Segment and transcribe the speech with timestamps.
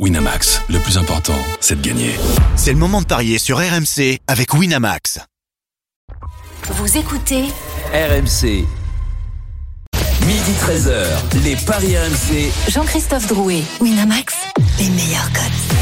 [0.00, 2.10] Winamax, le plus important, c'est de gagner.
[2.56, 5.20] C'est le moment de parier sur RMC avec Winamax.
[6.64, 7.44] Vous écoutez
[7.92, 8.66] RMC.
[10.26, 12.50] Midi 13h, les Paris RMC.
[12.72, 14.34] Jean-Christophe Drouet, Winamax,
[14.80, 15.74] les meilleurs codes.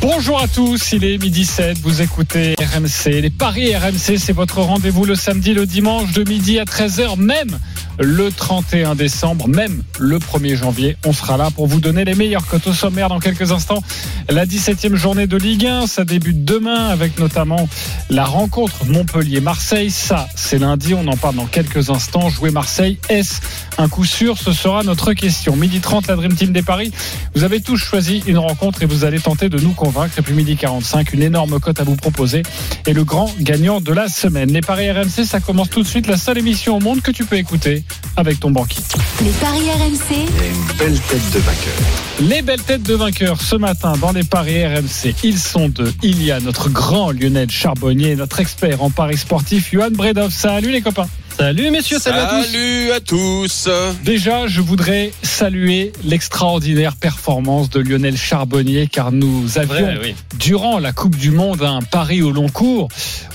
[0.00, 3.22] Bonjour à tous, il est midi 7, vous écoutez RMC.
[3.22, 7.58] Les paris RMC, c'est votre rendez-vous le samedi, le dimanche de midi à 13h, même
[7.98, 10.96] le 31 décembre, même le 1er janvier.
[11.04, 13.82] On sera là pour vous donner les meilleurs cotes au sommaire dans quelques instants.
[14.28, 17.68] La 17e journée de Ligue 1, ça débute demain avec notamment
[18.10, 19.90] la rencontre Montpellier-Marseille.
[19.90, 22.28] Ça, c'est lundi, on en parle dans quelques instants.
[22.28, 23.40] Jouer Marseille, est-ce
[23.78, 24.38] un coup sûr?
[24.38, 25.56] Ce sera notre question.
[25.56, 26.92] Midi 30, la Dream Team des paris.
[27.34, 30.18] Vous avez tous choisi une rencontre et vous allez tenter de nous convaincre.
[30.18, 32.42] Et puis midi 45, une énorme cote à vous proposer.
[32.86, 34.52] Et le grand gagnant de la semaine.
[34.52, 36.06] Les paris RMC, ça commence tout de suite.
[36.06, 37.83] La seule émission au monde que tu peux écouter
[38.16, 38.82] avec ton banquier.
[39.22, 41.74] Les paris RMC, une belle tête de vainqueur.
[42.20, 45.14] Les belles têtes de vainqueurs ce matin dans les paris RMC.
[45.24, 45.92] Ils sont deux.
[46.02, 50.30] Il y a notre grand Lionel Charbonnier, notre expert en paris sportif, Johan Bredov.
[50.32, 51.08] Salut les copains.
[51.36, 52.44] Salut messieurs, salut, à tous.
[52.46, 53.68] Salut à tous.
[54.04, 60.14] Déjà, je voudrais saluer l'extraordinaire performance de Lionel Charbonnier car nous avions, Vrai, oui.
[60.38, 62.86] durant la Coupe du Monde, un pari au long cours.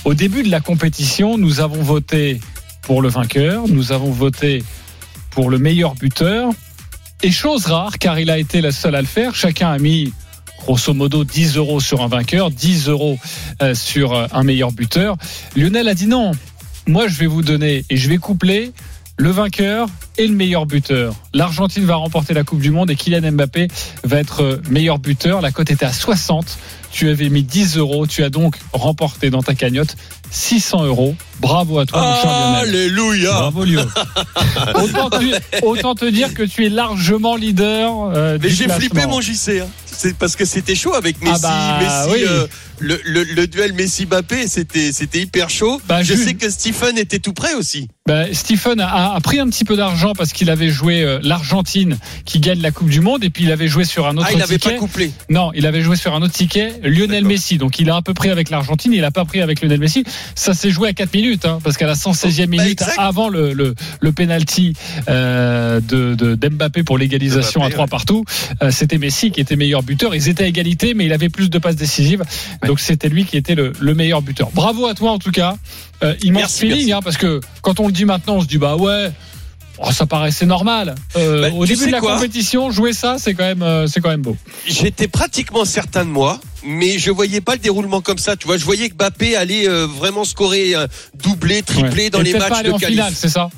[0.06, 2.40] Au début de la compétition, nous avons voté
[2.90, 4.64] pour le vainqueur, nous avons voté
[5.30, 6.50] pour le meilleur buteur.
[7.22, 10.12] Et chose rare, car il a été le seul à le faire, chacun a mis
[10.58, 13.16] grosso modo 10 euros sur un vainqueur, 10 euros
[13.62, 15.16] euh, sur euh, un meilleur buteur.
[15.54, 16.32] Lionel a dit non,
[16.88, 18.72] moi je vais vous donner et je vais coupler
[19.16, 19.86] le vainqueur
[20.18, 21.14] et le meilleur buteur.
[21.32, 23.68] L'Argentine va remporter la Coupe du Monde et Kylian Mbappé
[24.02, 25.42] va être euh, meilleur buteur.
[25.42, 26.58] La cote était à 60.
[26.90, 28.08] Tu avais mis 10 euros.
[28.08, 29.96] Tu as donc remporté dans ta cagnotte
[30.30, 31.14] 600 euros.
[31.40, 32.68] Bravo à toi, mon cher Lionel.
[32.68, 33.32] Alléluia.
[33.32, 33.86] Bravo Lyon.
[34.74, 38.10] autant, te, autant te dire que tu es largement leader.
[38.14, 39.60] euh, Mais j'ai flippé mon JC.
[39.62, 39.66] Hein.
[39.86, 41.42] C'est parce que c'était chaud avec Messi.
[41.42, 42.24] bah, Messi oui.
[42.28, 42.46] euh,
[42.78, 45.80] le, le- le duel Messi-Mbappé, c'était c'était hyper chaud.
[45.88, 47.88] Bah, Je sais que Stephen était tout prêt aussi.
[48.06, 51.98] Ben, Stephen a, a pris un petit peu d'argent parce qu'il avait joué euh, l'Argentine
[52.24, 54.32] qui gagne la Coupe du Monde et puis il avait joué sur un autre Ah,
[54.32, 54.72] il n'avait ticket.
[54.74, 55.12] pas couplé.
[55.28, 57.24] Non, il avait joué sur un autre ticket, Lionel.
[57.24, 57.58] Messi.
[57.58, 60.04] Donc il a un peu pris avec l'Argentine, il a pas pris avec Lionel Messi.
[60.34, 63.52] Ça s'est joué à 4 minutes, hein, parce qu'à la 116e Bah, minute, avant le,
[63.52, 64.74] le, le penalty
[65.08, 67.90] euh, de, de d'Mbappé pour l'égalisation Mbappé, à trois ouais.
[67.90, 68.24] partout,
[68.62, 70.14] euh, c'était Messi qui était meilleur buteur.
[70.14, 72.22] Ils étaient à égalité, mais il avait plus de passes décisives.
[72.66, 74.50] Donc c'était lui qui était le, le meilleur buteur.
[74.52, 75.56] Bravo à toi en tout cas.
[76.02, 76.92] Euh, immense Merci, feeling, merci.
[76.92, 79.10] hein, parce que quand on le dit maintenant, on se dit bah ouais.
[79.78, 80.94] oh, ça paraissait normal.
[81.16, 84.08] Euh, Bah, au début de la compétition, jouer ça, c'est quand même, euh, c'est quand
[84.10, 84.36] même beau.
[84.66, 88.36] J'étais pratiquement certain de moi, mais je voyais pas le déroulement comme ça.
[88.36, 92.10] Tu vois, je voyais que Mbappé allait euh, vraiment scorer, euh, doubler, tripler Ouais.
[92.10, 92.96] dans Et les pas matchs aller de en qualif.
[92.98, 93.50] finale, c'est ça.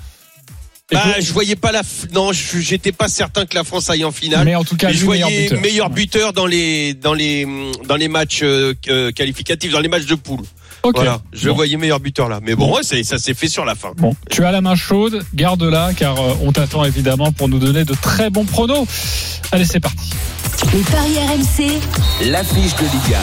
[0.90, 1.80] Bah, je voyais pas la.
[1.82, 4.44] f- Non, j'étais pas certain que la France aille en finale.
[4.44, 5.60] mais en tout cas, Mais je voyais meilleur buteur.
[5.62, 7.46] meilleur buteur dans les dans les
[7.88, 8.74] dans les matchs euh,
[9.12, 10.44] qualificatifs, dans les matchs de poule.
[10.82, 10.96] Ok.
[10.96, 11.54] Voilà, je Bon.
[11.54, 12.40] voyais meilleur buteur là.
[12.42, 12.76] Mais bon, Bon.
[12.76, 13.92] ouais, c'est- ça s'est fait sur la fin.
[13.96, 17.84] Bon, tu as la main chaude, garde-la, car euh, on t'attend évidemment pour nous donner
[17.84, 18.86] de très bons pronos.
[19.52, 20.10] Allez, c'est parti.
[20.72, 21.80] les paris RMC,
[22.30, 23.16] L'affiche de Ligue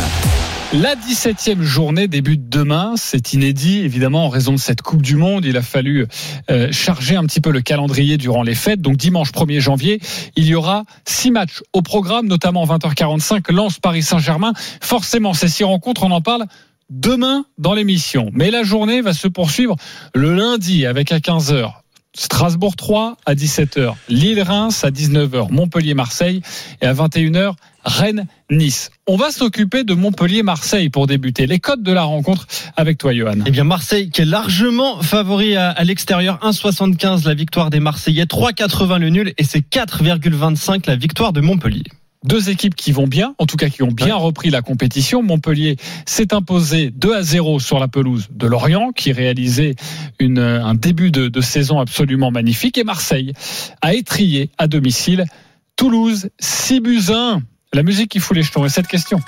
[0.83, 2.93] La 17e journée débute demain.
[2.97, 5.43] C'est inédit, évidemment, en raison de cette Coupe du Monde.
[5.45, 6.05] Il a fallu
[6.51, 8.81] euh, charger un petit peu le calendrier durant les fêtes.
[8.81, 9.99] Donc, dimanche 1er janvier,
[10.35, 14.53] il y aura six matchs au programme, notamment 20h45, Lens Paris Saint-Germain.
[14.81, 16.45] Forcément, ces six rencontres, on en parle
[16.89, 18.31] demain dans l'émission.
[18.33, 19.75] Mais la journée va se poursuivre
[20.13, 21.73] le lundi avec à 15h.
[22.15, 26.41] Strasbourg 3 à 17h, Lille-Reims à 19h, Montpellier-Marseille
[26.81, 27.53] et à 21h,
[27.85, 28.89] Rennes-Nice.
[29.07, 31.45] On va s'occuper de Montpellier-Marseille pour débuter.
[31.45, 33.35] Les codes de la rencontre avec toi, Johan.
[33.45, 38.25] Eh bien Marseille qui est largement favori à, à l'extérieur 1,75 la victoire des Marseillais,
[38.25, 41.83] 3,80 le nul et c'est 4,25 la victoire de Montpellier.
[42.25, 45.23] Deux équipes qui vont bien, en tout cas qui ont bien repris la compétition.
[45.23, 49.75] Montpellier s'est imposé 2 à 0 sur la pelouse de Lorient, qui réalisait
[50.19, 52.77] une, un début de, de saison absolument magnifique.
[52.77, 53.33] Et Marseille
[53.81, 55.25] a étrié à domicile
[55.77, 57.41] Toulouse 6 buts à 1.
[57.71, 58.65] La musique qui fout les jetons.
[58.65, 59.21] Et cette question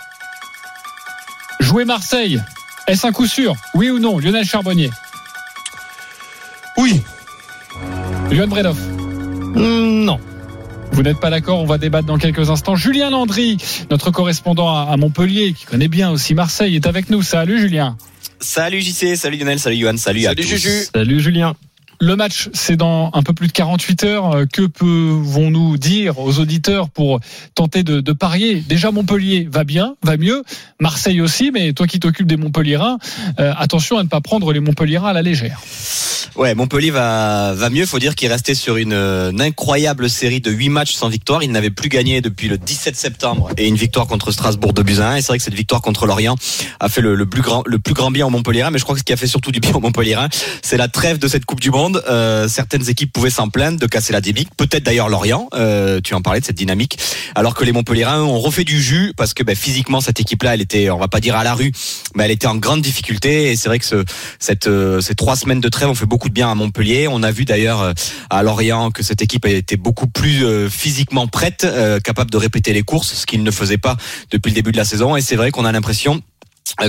[1.62, 2.42] Jouer Marseille,
[2.88, 3.56] est-ce un coup sûr?
[3.74, 4.20] Oui ou non?
[4.20, 4.90] Lionel Charbonnier
[6.78, 7.00] Oui.
[8.30, 10.20] Lionel Bredoff Hmm, non.
[10.92, 12.76] Vous n'êtes pas d'accord On va débattre dans quelques instants.
[12.76, 13.58] Julien Landry,
[13.90, 17.22] notre correspondant à à Montpellier, qui connaît bien aussi Marseille, est avec nous.
[17.22, 17.98] Salut Julien.
[18.40, 20.48] Salut JC, salut Lionel, salut Johan, salut, à Salut tous.
[20.50, 20.70] Juju.
[20.94, 21.54] Salut Julien.
[22.04, 24.36] Le match, c'est dans un peu plus de 48 heures.
[24.36, 27.20] Euh, Que pouvons-nous dire aux auditeurs pour
[27.54, 28.56] tenter de, parier?
[28.56, 30.42] Déjà, Montpellier va bien, va mieux.
[30.80, 32.98] Marseille aussi, mais toi qui t'occupes des Montpellierins,
[33.40, 35.62] euh, attention à ne pas prendre les Montpellierins à la légère.
[36.36, 37.86] Ouais, Montpellier va, va mieux.
[37.86, 41.44] Faut dire qu'il restait sur une, euh, incroyable série de 8 matchs sans victoire.
[41.44, 45.18] Il n'avait plus gagné depuis le 17 septembre et une victoire contre Strasbourg de Buzyn.
[45.18, 46.36] Et c'est vrai que cette victoire contre Lorient
[46.80, 48.68] a fait le, plus grand, le plus grand bien au Montpellier.
[48.72, 50.18] Mais je crois que ce qui a fait surtout du bien au Montpellier,
[50.62, 51.91] c'est la trêve de cette Coupe du Monde.
[52.08, 54.50] Euh, certaines équipes pouvaient s'en plaindre de casser la dynamique.
[54.58, 55.48] Peut-être d'ailleurs Lorient.
[55.54, 56.98] Euh, tu en parlais de cette dynamique.
[57.36, 60.62] Alors que les Montpellierins ont refait du jus parce que ben, physiquement cette équipe-là, elle
[60.62, 61.72] était, on va pas dire à la rue,
[62.16, 63.52] mais elle était en grande difficulté.
[63.52, 64.04] Et c'est vrai que ce,
[64.40, 67.08] cette, euh, ces trois semaines de trêve ont fait beaucoup de bien à Montpellier.
[67.10, 67.94] On a vu d'ailleurs euh,
[68.30, 71.68] à Lorient que cette équipe été beaucoup plus euh, physiquement prête,
[72.04, 73.98] capable de répéter les courses, ce qu'il ne faisait pas
[74.32, 75.16] depuis le début de la saison.
[75.16, 76.22] Et c'est vrai qu'on a l'impression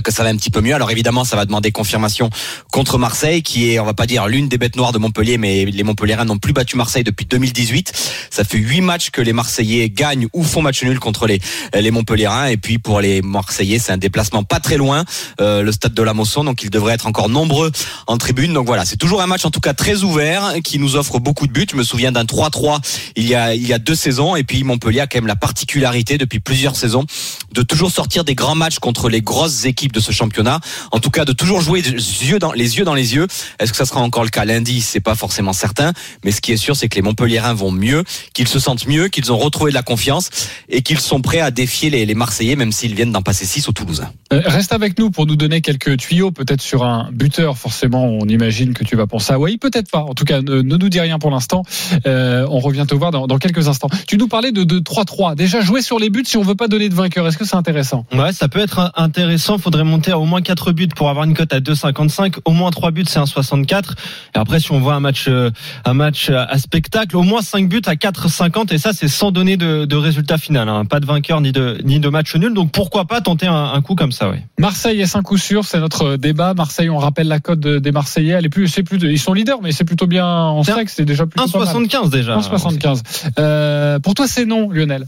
[0.03, 0.75] que ça va un petit peu mieux.
[0.75, 2.31] Alors évidemment, ça va demander confirmation
[2.71, 5.65] contre Marseille, qui est, on va pas dire l'une des bêtes noires de Montpellier, mais
[5.65, 7.93] les Montpelliérains n'ont plus battu Marseille depuis 2018.
[8.31, 11.41] Ça fait huit matchs que les Marseillais gagnent ou font match nul contre les
[11.75, 12.47] les Montpelliérains.
[12.47, 15.05] Et puis pour les Marseillais, c'est un déplacement pas très loin,
[15.41, 17.71] euh, le stade de la Mosson, donc ils devraient être encore nombreux
[18.07, 18.53] en tribune.
[18.53, 21.47] Donc voilà, c'est toujours un match en tout cas très ouvert qui nous offre beaucoup
[21.47, 21.67] de buts.
[21.71, 22.81] Je me souviens d'un 3-3
[23.17, 24.37] il y a il y a deux saisons.
[24.37, 27.05] Et puis Montpellier a quand même la particularité depuis plusieurs saisons
[27.53, 30.61] de toujours sortir des grands matchs contre les grosses équipes de ce championnat.
[30.91, 33.27] En tout cas, de toujours jouer les yeux dans les yeux dans les yeux.
[33.59, 34.81] Est-ce que ça sera encore le cas lundi?
[34.81, 35.93] C'est pas forcément certain,
[36.25, 38.05] mais ce qui est sûr, c'est que les Montpelliérains vont mieux,
[38.35, 40.31] qu'ils se sentent mieux, qu'ils ont retrouvé de la confiance
[40.69, 43.69] et qu'ils sont prêts à défier les, les Marseillais, même s'ils viennent d'en passer 6
[43.69, 44.11] au Toulousain.
[44.33, 47.59] Euh, Reste avec nous pour nous donner quelques tuyaux, peut-être sur un buteur.
[47.59, 50.01] Forcément, on imagine que tu vas penser à oui, peut-être pas.
[50.01, 51.63] En tout cas, ne, ne nous dis rien pour l'instant.
[52.07, 53.89] Euh, on revient te voir dans, dans quelques instants.
[54.07, 55.35] Tu nous parlais de, de 3-3.
[55.35, 57.27] Déjà, jouer sur les buts si on veut pas donner de vainqueur.
[57.27, 58.07] Est-ce que c'est intéressant?
[58.13, 59.59] Ouais, ça peut être intéressant.
[59.63, 62.39] Faudrait monter à au moins 4 buts pour avoir une cote à 2,55.
[62.45, 63.95] Au moins 3 buts, c'est un 64.
[64.35, 65.51] Et après, si on voit un match, euh,
[65.85, 68.73] un match à spectacle, au moins 5 buts à 4,50.
[68.75, 70.69] Et ça, c'est sans donner de, de résultat final.
[70.69, 70.85] Hein.
[70.85, 72.53] Pas de vainqueur ni de, ni de match nul.
[72.55, 74.43] Donc pourquoi pas tenter un, un coup comme ça, ouais.
[74.59, 76.55] Marseille est 5 coups sûrs, c'est notre débat.
[76.55, 78.33] Marseille, on rappelle la cote de- des Marseillais.
[78.33, 80.27] Elle est plus, c'est plus, ils sont leaders, mais c'est plutôt bien.
[80.27, 81.47] On Tiens, sait que c'est déjà mal.
[81.47, 82.37] 1,75 déjà.
[82.37, 83.03] 1,75.
[83.39, 85.07] Euh, pour toi, c'est non, Lionel.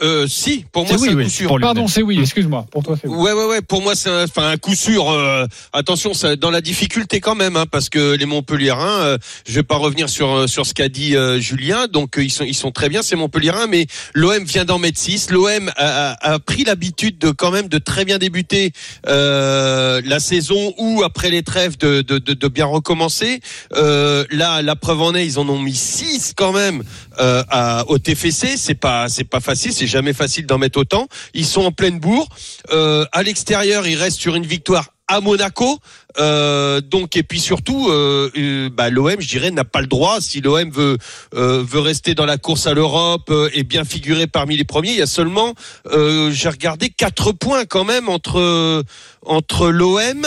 [0.00, 1.48] Euh, si, pour C'est moi, oui, c'est un oui, coup sûr.
[1.48, 1.60] pour.
[1.60, 2.18] Pardon, c'est oui.
[2.18, 2.22] Mm.
[2.22, 2.66] Excuse-moi.
[2.70, 3.16] Pour toi, c'est oui.
[3.16, 3.62] Ouais, ouais, ouais.
[3.62, 5.10] Pour moi, c'est un, enfin, un coup sûr.
[5.10, 9.54] euh, attention, ça, dans la difficulté quand même, hein, parce que les Montpelliérains, euh, je
[9.54, 11.86] vais pas revenir sur euh, sur ce qu'a dit euh, Julien.
[11.88, 14.98] Donc euh, ils sont ils sont très bien, ces Montpelliérains, mais l'OM vient d'en mettre
[14.98, 18.72] 6 L'OM a, a, a pris l'habitude de quand même de très bien débuter
[19.08, 23.40] euh, la saison ou après les trêves de de, de, de bien recommencer.
[23.74, 26.82] Euh, là, la preuve en est, ils en ont mis 6 quand même
[27.18, 28.56] euh, à, au TFC.
[28.56, 31.08] C'est pas c'est pas facile, c'est jamais facile d'en mettre autant.
[31.34, 32.28] Ils sont en pleine bourre.
[32.72, 35.78] Euh, à l'extérieur, ils restent sur une victoire à Monaco.
[36.20, 40.20] Euh, donc et puis surtout, euh, euh, bah, l'OM, je dirais, n'a pas le droit.
[40.20, 40.98] Si l'OM veut
[41.34, 44.90] euh, veut rester dans la course à l'Europe euh, et bien figurer parmi les premiers,
[44.90, 45.54] il y a seulement,
[45.90, 48.84] j'ai regardé quatre points quand même entre
[49.24, 50.26] entre l'OM,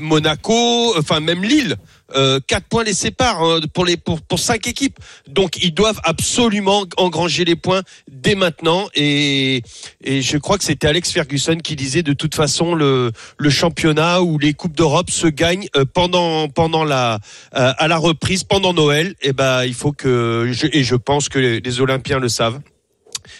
[0.00, 1.76] Monaco, enfin même Lille.
[2.14, 4.98] Euh, quatre points les séparent hein, pour les pour, pour cinq équipes.
[5.28, 8.88] Donc ils doivent absolument engranger les points dès maintenant.
[8.94, 9.62] Et
[10.04, 14.38] je crois que c'était Alex Ferguson qui disait de toute façon le le championnat ou
[14.38, 17.18] les coupes d'Europe se gagnent euh, pendant pendant la
[17.56, 19.14] euh, à la reprise pendant Noël.
[19.22, 22.60] Et ben il faut que je, et je pense que les Olympiens le savent.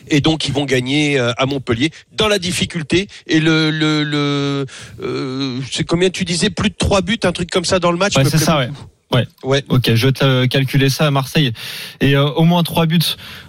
[0.08, 3.08] Et donc ils vont gagner euh, à Montpellier dans la difficulté.
[3.26, 4.66] Et le le le
[5.02, 6.50] euh, c'est combien tu disais?
[6.50, 8.16] Plus de trois buts un truc comme ça dans le match?
[8.16, 8.70] Ouais, c'est ça, ouais.
[9.14, 9.26] Ouais.
[9.44, 9.64] Ouais.
[9.68, 11.52] Ok, je vais te calculer ça à Marseille.
[12.00, 12.98] Et euh, au moins 3 buts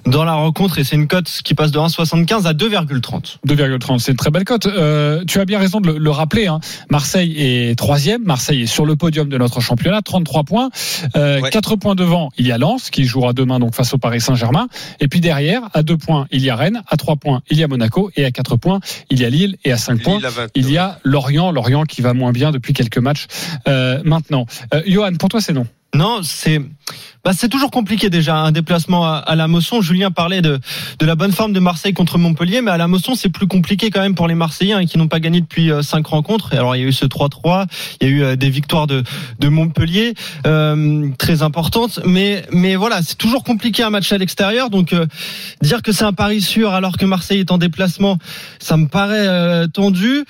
[0.06, 0.78] dans la rencontre.
[0.80, 3.38] Et c'est une cote qui passe de 1,75 à 2,30.
[3.48, 4.66] 2,30, c'est une très belle cote.
[4.66, 6.48] Euh, tu as bien raison de le, le rappeler.
[6.48, 6.60] Hein.
[6.90, 8.24] Marseille est troisième.
[8.24, 10.70] Marseille est sur le podium de notre championnat, 33 points.
[11.16, 11.50] Euh, Ouais.
[11.50, 14.68] 4 points devant, il y a Lens qui jouera demain donc face au Paris Saint-Germain.
[15.00, 16.82] Et puis derrière, à 2 points, il y a Rennes.
[16.88, 18.12] À 3 points, il y a Monaco.
[18.16, 19.58] Et à 4 points, il y a Lille.
[19.66, 20.48] Et à 5 points, Lille à 20.
[20.56, 21.52] il y a Lorient.
[21.52, 23.26] Lorient qui va moins bien depuis quelques matchs
[23.68, 24.46] euh, maintenant.
[24.74, 26.22] Euh, Johan, pour toi, c'est non.
[26.24, 26.62] C'est
[27.24, 29.82] bah, c'est toujours compliqué déjà un déplacement à, à la Mosson.
[29.82, 30.60] Julien parlait de
[31.00, 33.90] de la bonne forme de Marseille contre Montpellier, mais à la Mosson c'est plus compliqué
[33.90, 36.54] quand même pour les Marseillais hein, qui n'ont pas gagné depuis euh, cinq rencontres.
[36.54, 37.66] Alors il y a eu ce 3-3,
[38.02, 39.04] il y a eu euh, des victoires de
[39.40, 40.14] de Montpellier
[40.46, 44.70] euh, très importantes, mais mais voilà c'est toujours compliqué un match à l'extérieur.
[44.70, 45.06] Donc euh,
[45.62, 48.18] dire que c'est un pari sûr alors que Marseille est en déplacement,
[48.60, 50.26] ça me paraît euh, tendu.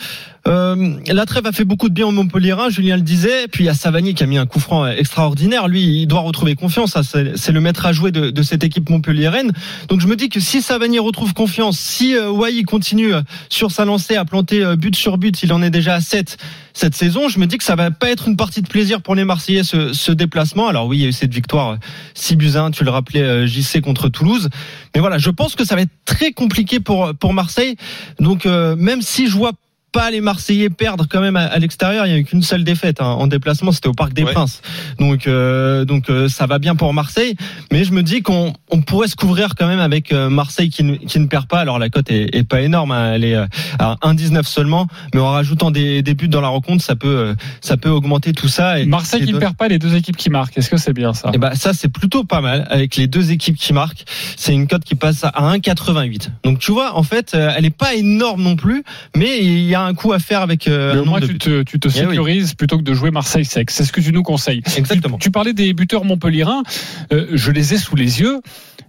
[0.46, 3.48] Euh, la trêve a fait beaucoup de bien au Montpellierin, Julien le disait.
[3.48, 5.68] Puis il y a Savanier qui a mis un coup franc extraordinaire.
[5.68, 6.83] Lui, il doit retrouver confiance.
[6.88, 9.52] C'est le maître à jouer de, cette équipe montpelliéraine.
[9.88, 12.32] Donc je me dis que si Savanier retrouve confiance, si euh,
[12.66, 15.96] continue euh, sur sa lancée à planter euh, but sur but, il en est déjà
[15.96, 16.38] à 7
[16.74, 19.14] cette saison, je me dis que ça va pas être une partie de plaisir pour
[19.14, 20.68] les Marseillais ce, ce déplacement.
[20.68, 21.78] Alors oui, il y a eu cette victoire
[22.16, 24.50] 6 buts à 1, tu le rappelais euh, JC contre Toulouse.
[24.96, 27.76] Mais voilà, je pense que ça va être très compliqué pour Marseille.
[28.20, 29.52] Donc euh, même si je vois
[29.94, 32.06] pas les Marseillais perdre quand même à, à l'extérieur.
[32.06, 34.34] Il y a eu qu'une seule défaite hein, en déplacement, c'était au Parc des Ouais.
[34.34, 34.62] Princes.
[35.00, 37.36] Donc donc donc euh, ça va bien pour Marseille,
[37.72, 40.84] mais je me dis qu'on on pourrait se couvrir quand même avec euh, Marseille qui
[40.84, 41.60] ne, qui ne perd pas.
[41.60, 43.46] Alors la cote est, est pas énorme, hein, elle est euh,
[43.80, 47.36] à 1,19 seulement, mais en rajoutant des, des buts dans la rencontre, ça peut euh,
[47.62, 48.80] ça peut augmenter tout ça.
[48.80, 50.58] Et, Marseille qui ne donne- perd pas les deux équipes qui marquent.
[50.58, 51.30] Est-ce que c'est bien ça?
[51.34, 54.04] Et ben ça c'est plutôt pas mal avec les deux équipes qui marquent.
[54.36, 56.30] C'est une cote qui passe à 1,88.
[56.44, 58.84] Donc tu vois en fait euh, elle est pas énorme non plus,
[59.16, 61.34] mais il y a un coup à faire avec euh, Mais un au moins, nombre
[61.34, 62.10] de tu te, tu te Eh oui.
[62.12, 63.72] sécurises plutôt que de jouer Marseille sec.
[63.72, 64.62] C'est ce que tu nous conseilles.
[64.78, 65.18] Exactement.
[65.18, 66.64] Tu, tu parlais des buteurs montpelliérains.
[67.12, 68.40] Euh, je les ai sous les yeux.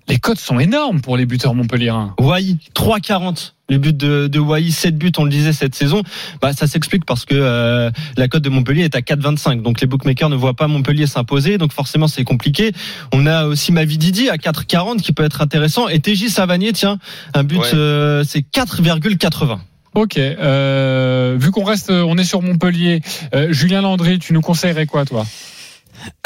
[0.06, 2.14] Les cotes sont énormes pour les buteurs montpelliérains.
[2.20, 3.52] Wai 3,40.
[3.70, 6.02] Le but de, de Wai, 7 buts, on le disait cette saison.
[6.42, 9.62] Bah, ça s'explique parce que euh, la cote de Montpellier est à 4,25.
[9.62, 11.56] Donc les bookmakers ne voient pas Montpellier s'imposer.
[11.56, 12.72] Donc forcément, c'est compliqué.
[13.14, 15.88] On a aussi Mavididi à 4,40 qui peut être intéressant.
[15.88, 16.98] Et TJ Savanier, tiens,
[17.32, 17.70] un but, Ouais.
[17.72, 19.58] euh, c'est 4,80.
[19.94, 20.16] Ok.
[20.18, 23.00] Euh, vu qu'on reste, on est sur Montpellier.
[23.34, 25.24] Euh, Julien Landry, tu nous conseillerais quoi, toi?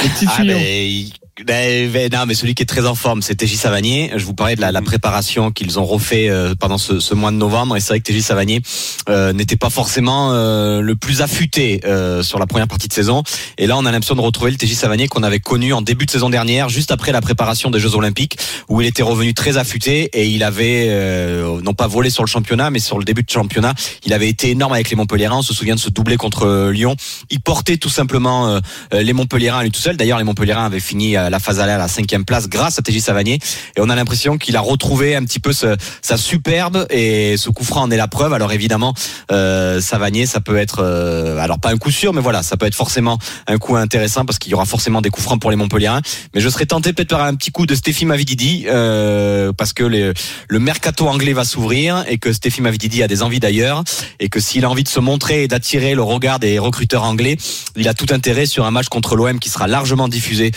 [0.02, 0.54] Les petits Ah, tuyaux.
[0.56, 1.12] ben, il-
[1.46, 4.10] ben, ben, non, mais celui qui est très en forme, c'est TJ Savanier.
[4.16, 7.30] Je vous parlais de la, la préparation qu'ils ont refait euh, pendant ce, ce mois
[7.30, 8.60] de novembre, et c'est vrai que TJ Savanier
[9.08, 13.22] euh, n'était pas forcément euh, le plus affûté euh, sur la première partie de saison.
[13.56, 16.06] Et là, on a l'impression de retrouver le TJ Savanier qu'on avait connu en début
[16.06, 19.58] de saison dernière, juste après la préparation des Jeux Olympiques, où il était revenu très
[19.58, 23.22] affûté et il avait euh, non pas volé sur le championnat, mais sur le début
[23.22, 25.38] de championnat, il avait été énorme avec les Montpelliérains.
[25.38, 26.96] On se souvient de ce doublé contre euh, Lyon.
[27.30, 28.60] Il portait tout simplement
[28.92, 29.96] les Montpelliérains à lui tout seul.
[29.96, 32.82] D'ailleurs, les Montpelliérains avaient fini euh, la phase aller à la cinquième place grâce à
[32.82, 33.38] TJ Savanier.
[33.76, 37.50] Et on a l'impression qu'il a retrouvé un petit peu ce- sa superbe et ce
[37.50, 38.32] coup franc en est la preuve.
[38.32, 38.94] Alors évidemment,
[39.32, 42.66] euh, Savanier, ça peut être, euh, alors pas un coup sûr, mais voilà, ça peut
[42.66, 45.56] être forcément un coup intéressant parce qu'il y aura forcément des coups francs pour les
[45.56, 46.02] Montpelliérains.
[46.34, 49.84] Mais je serais tenté peut-être par un petit coup de Stéphie Mavididi euh, parce que
[49.84, 50.12] les-
[50.48, 53.82] le mercato anglais va s'ouvrir et que Stéphie Mavididi a des envies d'ailleurs
[54.20, 57.36] et que s'il a envie de se montrer et d'attirer le regard des recruteurs anglais,
[57.76, 60.50] il a tout intérêt sur un match contre l'OM qui sera largement diffusé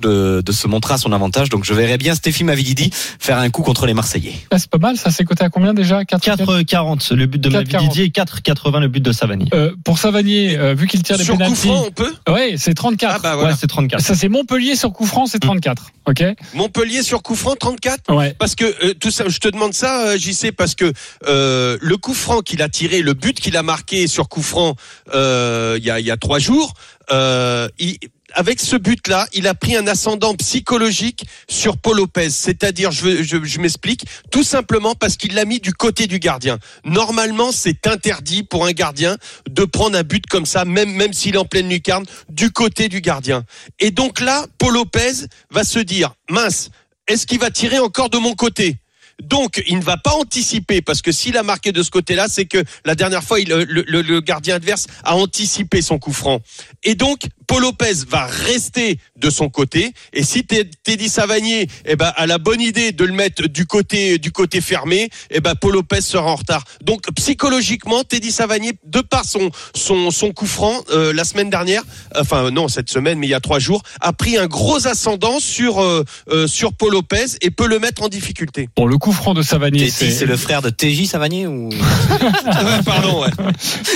[0.00, 1.48] de, de se montrer à son avantage.
[1.48, 4.34] Donc je verrais bien Stéphie Mavididi faire un coup contre les Marseillais.
[4.50, 4.96] Ah, c'est pas mal.
[4.96, 6.04] Ça s'est coté à combien déjà?
[6.04, 7.72] 4 4,40 le but de 4,40.
[7.72, 9.48] Mavididi et 4,80 le but de Savanier.
[9.54, 12.14] euh, Pour Savanier, euh, vu qu'il tire les Sur franc, on peut?
[12.28, 13.14] Ouais, c'est 34.
[13.16, 13.50] Ah bah voilà.
[13.50, 14.00] Ouais, c'est 34.
[14.02, 15.90] Ça, c'est Montpellier sur coup franc, c'est 34.
[16.06, 16.22] Ok?
[16.54, 18.34] Montpellier sur coup franc 34 Ouais.
[18.38, 20.92] Parce que euh, tout ça, je te demande ça, euh, JC, parce que
[21.26, 24.74] euh, le coup franc qu'il a tiré, le but qu'il a marqué sur coup franc
[25.14, 26.72] euh, il y, a, il y a trois jours,
[27.12, 27.98] euh, il-
[28.36, 32.30] avec ce but-là, il a pris un ascendant psychologique sur Paul Lopez.
[32.30, 36.58] C'est-à-dire, je, m'explique, tout simplement parce qu'il l'a mis du côté du gardien.
[36.84, 39.16] Normalement, c'est interdit pour un gardien
[39.48, 42.88] de prendre un but comme ça, même même s'il est en pleine lucarne, du côté
[42.88, 43.42] du gardien.
[43.80, 46.70] Et donc là, Paul Lopez va se dire, mince,
[47.08, 48.76] est-ce qu'il va tirer encore de mon côté?
[49.22, 52.44] Donc, il ne va pas anticiper parce que s'il a marqué de ce côté-là, c'est
[52.44, 56.40] que la dernière fois, le gardien adverse a anticipé son coup franc.
[56.84, 59.92] Et donc, Paul Lopez va rester de son côté.
[60.12, 63.66] Et si Ted- Teddy Savanier, eh ben, a la bonne idée de le mettre du
[63.66, 66.64] côté du côté fermé, eh ben, Paul Lopez sera en retard.
[66.82, 71.82] Donc, psychologiquement, Teddy Savanier, de par son son son coup franc euh, la semaine dernière,
[72.18, 75.38] enfin non cette semaine, mais il y a trois jours, a pris un gros ascendant
[75.40, 78.68] sur euh, euh, sur Paul Lopez et peut le mettre en difficulté.
[78.76, 81.68] Bon, le coup franc de Savanier, c'est le frère de TJ Savanier ou
[82.10, 83.22] Ouais, pardon.
[83.22, 83.30] Ouais.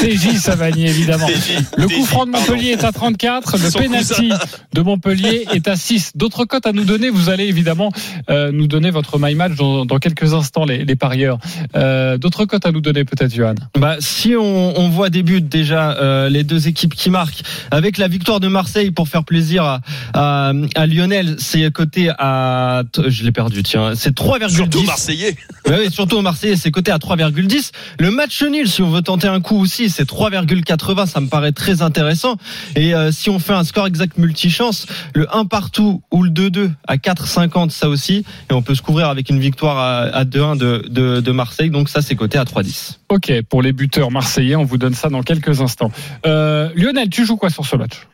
[0.01, 1.27] TJ Savanier, évidemment.
[1.27, 2.47] TJ, Le coup TJ, franc de pardon.
[2.53, 4.31] Montpellier est à 34, le penalty
[4.73, 6.13] de Montpellier est à 6.
[6.15, 7.93] D'autres cotes à nous donner, vous allez évidemment
[8.29, 11.39] euh, nous donner votre my match dans, dans quelques instants, les, les parieurs.
[11.77, 13.55] Euh, D'autres cotes à nous donner peut-être, Johan?
[13.79, 17.99] Bah, si on, on voit des buts déjà, euh, les deux équipes qui marquent, avec
[17.99, 19.81] la victoire de Marseille pour faire plaisir à,
[20.15, 24.55] à, à Lionel, c'est coté à, je l'ai perdu, tiens, c'est 3,10.
[24.55, 25.37] Surtout Marseillais.
[25.67, 27.71] Ouais, oui, surtout au Marseillais, c'est coté à 3,10.
[27.99, 31.07] Le match nul, si on veut tenter un coup aussi, c'est 3,80.
[31.07, 32.37] Ça me paraît très intéressant.
[32.77, 36.73] Et euh, si on fait un score exact multichance, le 1 partout ou le 2-2
[36.89, 38.25] à 4,50, ça aussi.
[38.51, 41.71] Et on peut se couvrir avec une victoire à, à 2-1 de, de, de Marseille.
[41.71, 42.99] Donc ça, c'est coté à 3,10.
[43.09, 45.93] Ok, pour les buteurs marseillais, on vous donne ça dans quelques instants.
[46.27, 48.09] Euh, Lionel, tu joues quoi sur ce match?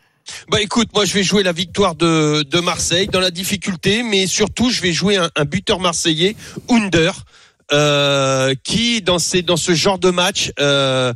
[0.50, 4.26] Bah écoute, moi je vais jouer la victoire de, de Marseille dans la difficulté, mais
[4.26, 6.36] surtout je vais jouer un, un buteur marseillais,
[6.68, 7.12] Under.
[7.72, 11.12] euh, qui dans ces dans ce genre de match euh,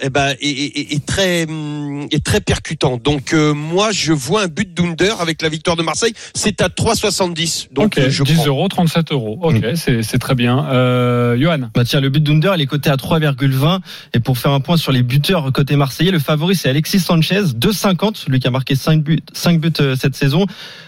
[0.00, 2.96] eh ben est, est- est très hum, est très percutant.
[2.96, 6.68] Donc euh, moi je vois un but d'Under avec la victoire de Marseille, c'est à
[6.68, 7.68] 3,70.
[7.72, 8.46] Donc ok, euh, je 10 prends.
[8.46, 9.38] euros, 37 euros.
[9.42, 9.76] Ok, Mm.
[9.76, 10.64] c'est c'est très bien.
[10.66, 11.70] Euh, Johan.
[11.74, 13.80] Bah tiens, le but d'Under, il est coté à 3,20.
[14.14, 17.42] Et pour faire un point sur les buteurs côté marseillais, le favori c'est Alexis Sanchez,
[17.54, 18.28] 2,50.
[18.28, 20.46] Lui qui a marqué 5 buts, 5 buts euh, cette saison.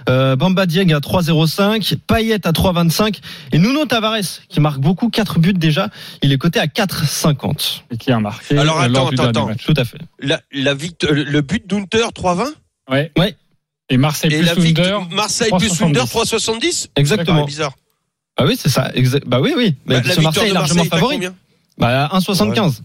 [0.08, 1.96] Euh, Bamba Dieng à 3,05.
[2.06, 3.18] Payet à 3,25.
[3.52, 4.16] Et Nuno Tavares,
[4.49, 5.88] qui marque beaucoup, 4 buts déjà.
[6.23, 7.82] Il est coté à 4,50.
[7.90, 9.46] Et qui a marqué Alors, euh, lors attends, du attends, dernier attends.
[9.48, 9.64] match.
[9.66, 9.98] Tout à fait.
[10.20, 12.52] La, la victoire, le but d'Unter 3,20
[12.90, 13.12] Ouais.
[13.18, 13.36] Ouais.
[13.90, 15.08] Et Marseille et plus Under.
[15.10, 15.84] Marseille plus 3,70.
[15.84, 16.88] Under 3,70.
[16.96, 17.40] Exactement.
[17.40, 17.72] C'est bizarre.
[18.36, 18.88] Ah oui, c'est ça.
[18.94, 19.76] Exa- bah oui, oui.
[19.86, 21.28] Mais Bah, ce la victoire Marseille est largement Marseille, favori.
[21.78, 22.80] Bah 1,75.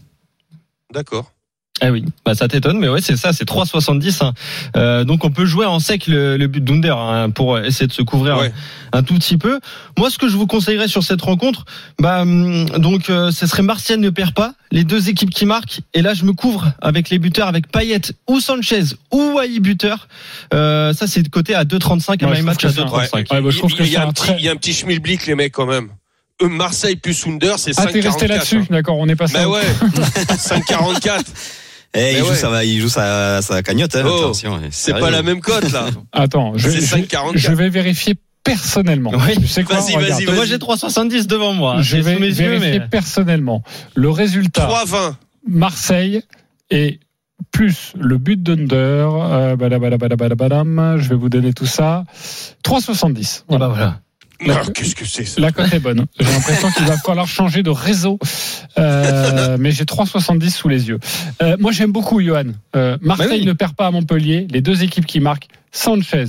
[0.94, 1.32] D'accord.
[1.82, 4.24] Ah oui, bah ça t'étonne, mais ouais c'est ça, c'est 3,70.
[4.24, 4.34] hein.
[4.76, 7.94] Euh, donc on peut jouer en sec le, le but d'Under hein, pour essayer de
[7.94, 8.52] se couvrir Ouais.
[8.92, 9.60] un, un tout petit peu.
[9.98, 11.66] Moi, ce que je vous conseillerais sur cette rencontre,
[12.00, 15.82] bah hum, donc euh, ce serait Martial ne perd pas, les deux équipes qui marquent,
[15.94, 20.08] et là je me couvre avec les buteurs, avec Payet ou Sanchez ou Wai buteur.
[20.54, 23.34] Euh, ça c'est côté à 2,35 Ouais, match à que c'est un- 2,35.
[23.34, 24.36] Ouais, bah, je trouve il, y a un petit, très.
[24.38, 25.90] il y a un petit schmilblick les mecs quand même.
[26.42, 27.92] Marseille plus Under, c'est Ah, 5,44.
[27.92, 28.58] t'es resté là-dessus.
[28.60, 28.66] hein.
[28.70, 29.34] D'accord, on est passé.
[29.34, 29.62] Bah ouais,
[30.38, 31.22] 5,44.
[31.96, 32.36] Eh, il, joue ouais.
[32.36, 34.60] sa, il joue sa, sa cagnotte, hein, Oh, attention.
[34.70, 35.88] C'est pas la même cote là.
[36.12, 37.32] Attends, je, C'est je- 5,44.
[37.36, 39.12] je vais vérifier personnellement.
[39.14, 39.38] Oui.
[39.40, 40.26] Tu sais quoi Vas-y.
[40.28, 41.82] Moi j'ai 3,70 devant moi.
[41.82, 43.64] Je vais sous mes yeux, vérifier mais personnellement
[43.96, 44.68] le résultat.
[44.68, 45.16] 3,20.
[45.48, 46.22] Marseille
[46.70, 47.00] et
[47.52, 48.76] plus le but d'Under.
[48.76, 52.04] Euh, je vais vous donner tout ça.
[52.64, 53.40] 3,70.
[53.42, 53.68] Ah Voilà.
[53.68, 54.00] bah voilà.
[54.46, 56.06] Non, qu'est-ce que c'est ça La cote est bonne.
[56.20, 58.20] J'ai l'impression qu'il va falloir changer de réseau.
[58.78, 61.00] Euh, mais j'ai 3,70 sous les yeux.
[61.42, 62.44] Euh, moi, j'aime beaucoup Johan.
[62.76, 63.46] Euh, Marseille Bah oui.
[63.46, 64.48] ne perd pas à Montpellier.
[64.50, 66.26] Les deux équipes qui marquent, Sanchez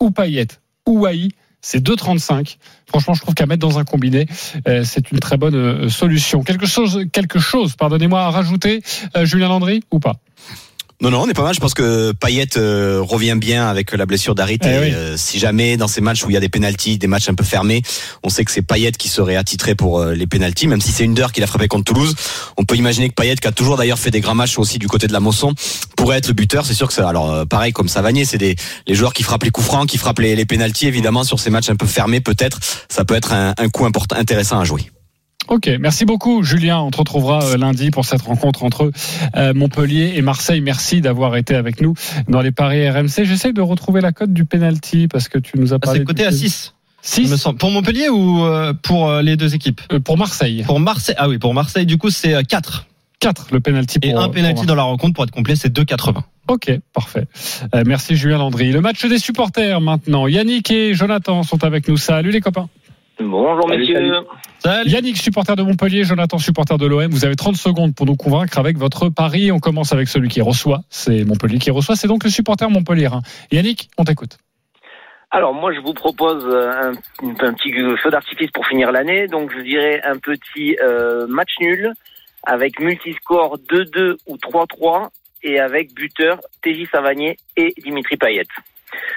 [0.00, 0.46] ou Payet
[0.86, 1.28] ou Wai,
[1.60, 2.56] c'est 2,35.
[2.86, 4.26] Franchement, je trouve qu'à mettre dans un combiné,
[4.66, 6.42] euh, c'est une très bonne euh, solution.
[6.42, 8.82] Quelque chose, quelque chose, pardonnez-moi, à rajouter,
[9.16, 10.16] euh, Julien Landry ou pas?
[11.02, 11.54] Non, non, on est pas mal.
[11.54, 14.58] Je pense que Payet euh, revient bien avec la blessure d'Harit.
[14.62, 14.92] Eh oui.
[14.94, 17.34] euh, si jamais dans ces matchs où il y a des pénalties, des matchs un
[17.34, 17.80] peu fermés,
[18.22, 21.04] on sait que c'est Payet qui serait attitré pour euh, les pénalties, même si c'est
[21.04, 22.14] une qui l'a frappé contre Toulouse.
[22.58, 24.88] On peut imaginer que Payet, qui a toujours d'ailleurs fait des grands matchs aussi du
[24.88, 25.54] côté de la Mosson,
[25.96, 26.66] pourrait être le buteur.
[26.66, 29.44] C'est sûr que c'est alors euh, pareil comme Savanier, c'est des les joueurs qui frappent
[29.44, 30.86] les coups francs, qui frappent les, les pénalties.
[30.86, 32.58] Évidemment, sur ces matchs un peu fermés, peut-être
[32.90, 34.82] ça peut être un, un coup important, intéressant à jouer.
[35.48, 36.78] Ok, merci beaucoup Julien.
[36.80, 38.90] On te retrouvera euh, lundi pour cette rencontre entre
[39.36, 40.60] euh, Montpellier et Marseille.
[40.60, 41.94] Merci d'avoir été avec nous
[42.28, 43.24] dans les paris RMC.
[43.24, 46.00] J'essaie de retrouver la cote du penalty parce que tu nous as Ah, parlé.
[46.00, 46.74] c'est coté du- à 6.
[47.02, 47.58] 6 il me semble.
[47.58, 50.62] Pour Montpellier ou euh, pour les deux équipes euh, pour Marseille.
[50.66, 52.86] Pour Marseille, ah oui, pour Marseille, du coup, c'est 4.
[53.18, 56.22] 4 le penalty pour Et un penalty dans la rencontre, pour être complet, c'est 2,80.
[56.48, 57.26] Ok, parfait.
[57.74, 58.70] Euh, merci Julien Landry.
[58.72, 60.26] Le match des supporters maintenant.
[60.26, 61.96] Yannick et Jonathan sont avec nous.
[61.96, 62.68] Salut les copains.
[63.20, 64.24] Bonjour messieurs.
[64.58, 64.88] Salut.
[64.90, 67.10] Yannick, supporter de Montpellier, Jonathan, supporter de l'OM.
[67.10, 69.52] Vous avez 30 secondes pour nous convaincre avec votre pari.
[69.52, 70.80] On commence avec celui qui reçoit.
[70.88, 71.96] C'est Montpellier qui reçoit.
[71.96, 73.08] C'est donc le supporter Montpellier.
[73.52, 74.38] Yannick, on t'écoute.
[75.30, 76.92] Alors moi je vous propose euh, un,
[77.28, 79.26] un petit feu d'artifice pour finir l'année.
[79.28, 81.92] Donc je dirais un petit euh, match nul
[82.44, 85.08] avec multiscore 2-2 ou 3-3
[85.42, 88.46] et avec buteur TJ Savanier et Dimitri Payet.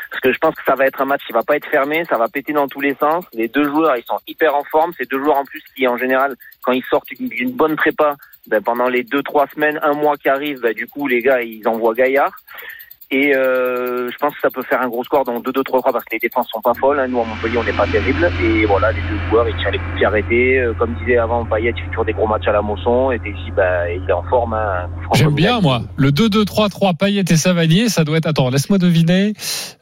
[0.09, 2.05] Parce que je pense que ça va être un match qui va pas être fermé,
[2.05, 3.25] ça va péter dans tous les sens.
[3.33, 4.91] Les deux joueurs, ils sont hyper en forme.
[4.97, 8.15] C'est deux joueurs en plus qui, en général, quand ils sortent d'une- bonne prépa,
[8.47, 11.41] ben, pendant les deux trois semaines, un mois qui arrive, ben, du coup les gars
[11.41, 12.35] ils envoient Gaillard.
[13.15, 16.13] Et euh, je pense que ça peut faire un gros score dans 2-2-3-3 parce que
[16.13, 16.99] les défenses sont pas folles.
[16.99, 17.07] hein.
[17.07, 18.31] Nous à Montpellier on n'est pas terrible.
[18.43, 20.59] Et voilà, les deux joueurs ils tirent les coups de pied arrêtés.
[20.59, 23.11] Euh, Comme disait avant Payet, il fait toujours des gros matchs à la Mosson.
[23.11, 24.53] Et ici, bah, il est en forme.
[24.55, 24.89] Hein.
[25.13, 25.83] J'aime bien, moi.
[25.95, 28.25] Le 2-2-3-3, Payet et Savanier, ça doit être.
[28.25, 29.33] Attends, laisse-moi deviner.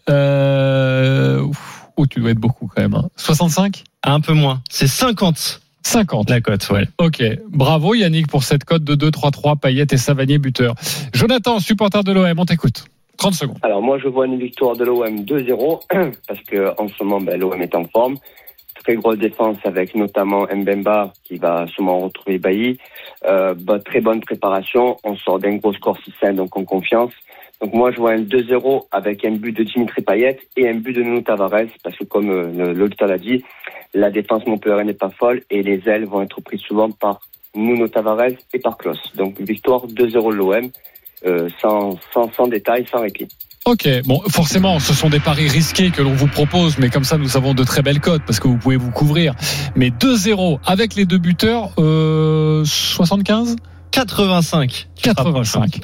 [0.10, 1.40] Euh...
[1.42, 2.96] ouf, Oh, tu dois être beaucoup quand même.
[2.96, 3.08] hein.
[3.16, 4.62] 65 Un peu moins.
[4.70, 6.30] C'est 50 50.
[6.30, 6.88] la cote, ouais.
[7.00, 7.24] Ok.
[7.50, 10.76] Bravo Yannick pour cette cote de 2-3-3, Payet et Savanier buteur.
[11.14, 12.86] Jonathan, supporter de l'OM, on t'écoute.
[13.22, 13.58] 30 secondes.
[13.62, 15.82] Alors moi je vois une victoire de l'OM 2-0
[16.28, 18.16] parce que en ce moment ben, l'OM est en forme.
[18.84, 22.80] Très grosse défense avec notamment Mbemba qui va sûrement retrouver Bailly.
[23.26, 24.98] Euh, bah, très bonne préparation.
[25.04, 27.12] On sort d'un gros score 6-5 donc en confiance.
[27.62, 30.94] Donc moi je vois un 2-0 avec un but de Dimitri Payet et un but
[30.94, 33.44] de Nuno Tavares parce que comme euh, l'auditeur l'a dit,
[33.94, 37.20] la défense Montpellier n'est pas folle et les ailes vont être prises souvent par
[37.54, 38.98] Nuno Tavares et par Klos.
[39.14, 40.72] Donc victoire 2-0 de l'OM
[41.26, 43.28] euh, sans, sans, sans détail, sans répit.
[43.66, 47.20] Ok, bon, forcément, ce sont des paris risqués que l'on vous propose, mais comme ça,
[47.20, 49.36] nous avons de très belles cotes parce que vous pouvez vous couvrir.
[49.76, 53.56] Mais 2-0 avec les deux buteurs, euh, 75
[53.92, 54.88] 85.
[55.04, 55.82] 85.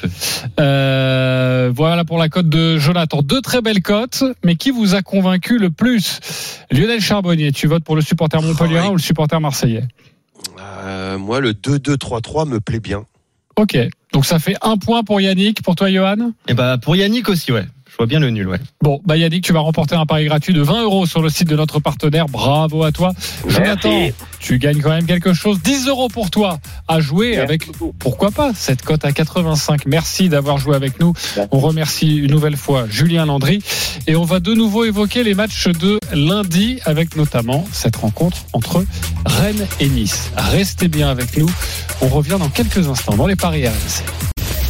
[0.59, 3.21] Euh, voilà pour la cote de Jonathan.
[3.21, 6.19] Deux très belles cotes, mais qui vous a convaincu le plus?
[6.71, 8.87] Lionel Charbonnier, tu votes pour le supporter Montpellier oui.
[8.87, 9.83] ou le supporter marseillais?
[10.59, 13.03] Euh, moi, le 2-2-3-3 me plaît bien.
[13.57, 13.77] Ok.
[14.13, 15.61] Donc ça fait un point pour Yannick.
[15.61, 16.31] Pour toi, Johan?
[16.47, 17.65] Et bah pour Yannick aussi, ouais.
[17.97, 18.59] Je vois bien le nul, ouais.
[18.83, 21.47] Bon, bah Yannick, tu vas remporter un pari gratuit de 20 euros sur le site
[21.47, 22.27] de notre partenaire.
[22.27, 23.11] Bravo à toi.
[23.47, 25.59] Jonathan, tu gagnes quand même quelque chose.
[25.63, 27.93] 10 euros pour toi à jouer Merci avec, beaucoup.
[27.97, 29.87] pourquoi pas, cette cote à 85.
[29.87, 31.13] Merci d'avoir joué avec nous.
[31.35, 31.49] Merci.
[31.51, 33.63] On remercie une nouvelle fois Julien Landry.
[34.05, 38.85] Et on va de nouveau évoquer les matchs de lundi avec notamment cette rencontre entre
[39.25, 40.29] Rennes et Nice.
[40.37, 41.49] Restez bien avec nous.
[42.03, 44.36] On revient dans quelques instants dans les paris RMC.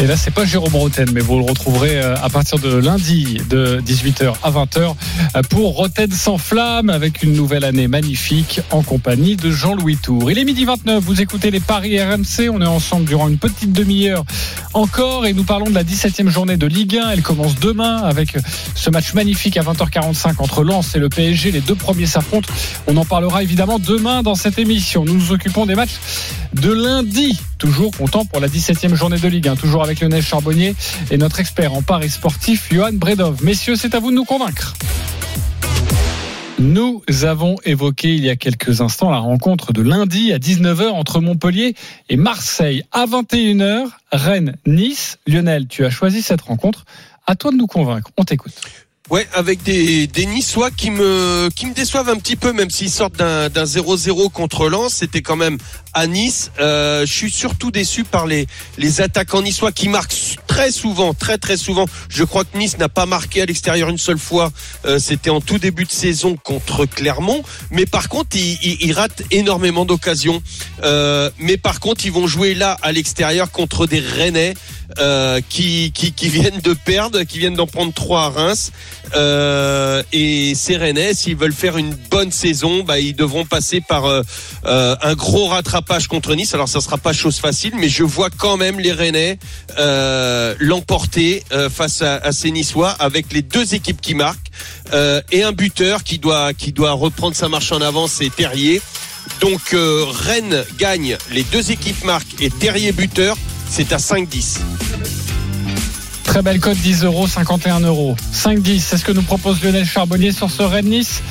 [0.00, 3.38] Et là, c'est pas Jérôme Roten, mais vous le retrouverez euh, à partir de lundi
[3.48, 4.94] de 18h à 20h
[5.36, 10.30] euh, pour Roten sans flamme avec une nouvelle année magnifique en compagnie de Jean-Louis Tour.
[10.30, 12.50] Il est midi 29, vous écoutez les Paris RMC.
[12.52, 14.24] On est ensemble durant une petite demi-heure
[14.74, 17.10] encore et nous parlons de la 17e journée de Ligue 1.
[17.10, 18.36] Elle commence demain avec
[18.74, 21.52] ce match magnifique à 20h45 entre Lens et le PSG.
[21.52, 22.48] Les deux premiers s'affrontent.
[22.88, 25.04] On en parlera évidemment demain dans cette émission.
[25.04, 26.00] Nous nous occupons des matchs
[26.54, 27.38] de lundi.
[27.58, 29.56] Toujours content pour la 17e journée de Ligue 1.
[29.56, 30.74] Toujours avec Lionel Charbonnier
[31.10, 33.42] et notre expert en paris sportif, Johan Bredov.
[33.42, 34.74] Messieurs, c'est à vous de nous convaincre.
[36.58, 41.20] Nous avons évoqué il y a quelques instants la rencontre de lundi à 19h entre
[41.20, 41.74] Montpellier
[42.08, 42.84] et Marseille.
[42.92, 45.18] À 21h, Rennes-Nice.
[45.26, 46.84] Lionel, tu as choisi cette rencontre.
[47.26, 48.10] À toi de nous convaincre.
[48.16, 48.54] On t'écoute.
[49.10, 52.90] Ouais, avec des, des Niçois qui me, qui me déçoivent un petit peu, même s'ils
[52.90, 54.94] sortent d'un d'un 0-0 contre Lens.
[54.94, 55.58] C'était quand même
[55.94, 56.50] à Nice.
[56.58, 58.46] Euh, je suis surtout déçu par les,
[58.78, 60.14] les attaquants niçois qui marquent
[60.46, 61.86] très souvent, très très souvent.
[62.08, 64.52] Je crois que Nice n'a pas marqué à l'extérieur une seule fois.
[64.84, 67.42] Euh, C'était en tout début de saison contre Clermont.
[67.70, 70.42] Mais par contre, ils, ils, ils ratent énormément d'occasions.
[70.82, 74.54] Euh, mais par contre, ils vont jouer là à l'extérieur contre des Rennais.
[74.98, 78.72] Euh, qui, qui, qui viennent de perdre, qui viennent d'en prendre trois à Reims.
[79.16, 84.04] Euh, et ces Rennais, s'ils veulent faire une bonne saison, bah, ils devront passer par
[84.04, 84.20] euh,
[84.66, 86.54] euh, un gros rattrapage contre Nice.
[86.54, 89.38] Alors ça sera pas chose facile, mais je vois quand même les Rennais
[89.78, 94.50] euh, l'emporter euh, face à, à ces Niçois avec les deux équipes qui marquent
[94.92, 98.80] euh, et un buteur qui doit qui doit reprendre sa marche en avant, c'est Terrier.
[99.40, 103.36] Donc Rennes gagne, les deux équipes marquent et Terrier buteur,
[103.70, 104.58] c'est à 5-10.
[106.24, 108.16] Très belle cote, 10 euros, 51 euros.
[108.34, 111.22] 5-10, c'est ce que nous propose Lionel Charbonnier sur ce Rennes-Nice.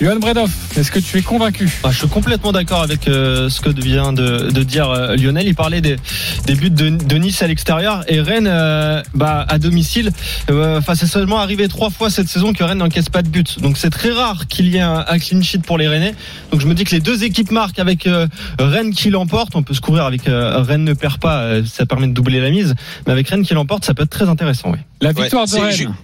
[0.00, 3.60] Johan Bredov, est-ce que tu es convaincu Ah, je suis complètement d'accord avec euh, ce
[3.60, 5.48] que vient de, de dire euh, Lionel.
[5.48, 5.96] Il parlait des,
[6.46, 10.12] des buts de, de Nice à l'extérieur et Rennes euh, bah, à domicile.
[10.50, 13.60] Euh, Enfin, c'est seulement arrivé trois fois cette saison que Rennes n'encaisse pas de but.
[13.60, 16.14] Donc c'est très rare qu'il y ait un, un clean sheet pour les Rennais.
[16.52, 18.28] Donc je me dis que les deux équipes marquent avec euh,
[18.60, 19.56] Rennes qui l'emporte.
[19.56, 22.40] On peut se couvrir avec euh, Rennes ne perd pas, euh, ça permet de doubler
[22.40, 22.76] la mise.
[23.06, 24.70] Mais avec Rennes qui l'emporte, ça peut être très intéressant.
[24.70, 24.78] Oui.
[25.00, 25.94] La victoire de Rennes.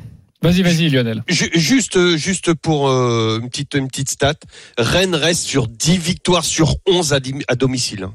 [0.44, 1.24] Vas-y, vas-y, Lionel.
[1.26, 4.34] Ju- Juste, juste pour euh, une petite, une petite stat,
[4.78, 8.06] Rennes reste sur 10 victoires sur 11 à, domicile.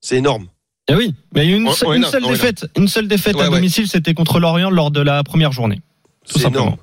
[0.00, 0.48] C'est énorme.
[0.88, 3.50] Et oui, mais une, seule- une défaite, une seule défaite à ouais.
[3.56, 5.80] domicile, c'était contre Lorient lors de la première journée.
[6.26, 6.64] Tout C'est simplement.
[6.64, 6.78] énorme.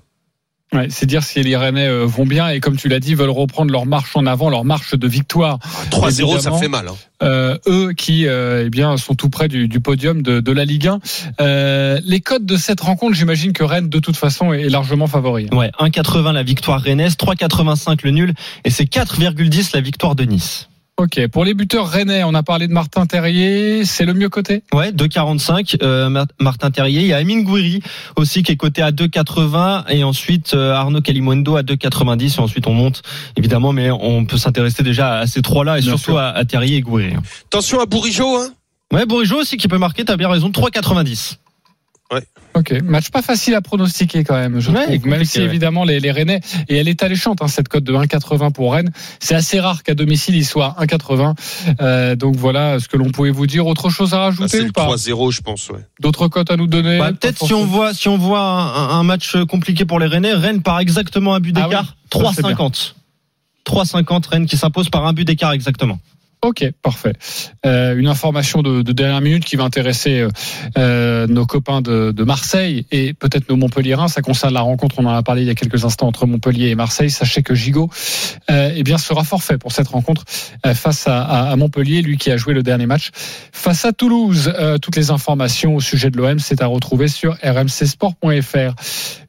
[0.73, 3.29] Ouais, c'est dire si les Rennais euh, vont bien et comme tu l'as dit, veulent
[3.29, 5.59] reprendre leur marche en avant, leur marche de victoire.
[5.89, 6.87] 3-0, ça fait mal.
[6.87, 6.95] hein.
[7.23, 10.63] Euh, eux qui euh, eh bien sont tout près du, du podium de, de la
[10.63, 10.99] Ligue 1.
[11.41, 15.47] Euh, les codes de cette rencontre, j'imagine que Rennes de toute façon est largement favori.
[15.51, 20.69] Ouais, 1,80 la victoire rennaise, 3,85 le nul, et c'est 4,10 la victoire de Nice.
[21.01, 24.61] Ok, pour les buteurs rennais, on a parlé de Martin Terrier, c'est le mieux coté?
[24.71, 27.01] Ouais, 2,45 euh, Mar- Martin Terrier.
[27.01, 27.81] Il y a Amine Gouiri
[28.17, 32.67] aussi qui est coté à 2,80 et ensuite euh, Arnaud Calimundo à 2,90 et ensuite
[32.67, 33.01] on monte
[33.35, 36.81] évidemment, mais on peut s'intéresser déjà à ces trois-là et Bien surtout à Terrier et
[36.81, 37.15] Gouiri.
[37.47, 38.37] Attention à Bourigeau.
[38.37, 38.49] Hein.
[38.93, 41.37] Ouais, Bourigeau aussi qui peut marquer, t'as bien raison, 3,90.
[42.53, 44.89] Ok, match pas facile à pronostiquer quand même, je Ouais, trouve.
[44.89, 45.45] Même compliqué, si ouais.
[45.45, 48.91] évidemment les, les Rennais, et elle est alléchante, hein, cette cote de 1,80 pour Rennes.
[49.19, 51.35] C'est assez rare qu'à domicile il soit à 1,80.
[51.79, 53.65] Euh, donc voilà ce que l'on pouvait vous dire.
[53.67, 55.69] Autre chose à Ah, rajouter c'est ou le pas 3-0, je pense.
[55.69, 55.79] Ouais.
[56.01, 59.03] D'autres cotes à nous donner Bah, Peut-être si on voit si on voit un, un
[59.03, 62.51] match compliqué pour les Rennais, Rennes par exactement un but Ah d'écart, oui, c'est bien.
[62.55, 62.93] 3,50.
[63.65, 65.99] 3,50 Rennes qui s'impose par un but d'écart exactement.
[66.43, 67.13] Ok, parfait.
[67.67, 70.29] Euh, une information de, de dernière minute qui va intéresser euh,
[70.75, 74.07] euh, nos copains de, de Marseille et peut-être nos Montpelliérains.
[74.07, 76.69] Ça concerne la rencontre, on en a parlé il y a quelques instants entre Montpellier
[76.69, 77.11] et Marseille.
[77.11, 77.91] Sachez que Gigot
[78.49, 80.23] euh, eh bien, sera forfait pour cette rencontre
[80.65, 83.09] euh, face à, à- à Montpellier, lui qui a joué le dernier match
[83.51, 84.51] face à Toulouse.
[84.59, 88.73] Euh, toutes les informations au sujet de l'OM, c'est à retrouver sur rmcsport.fr.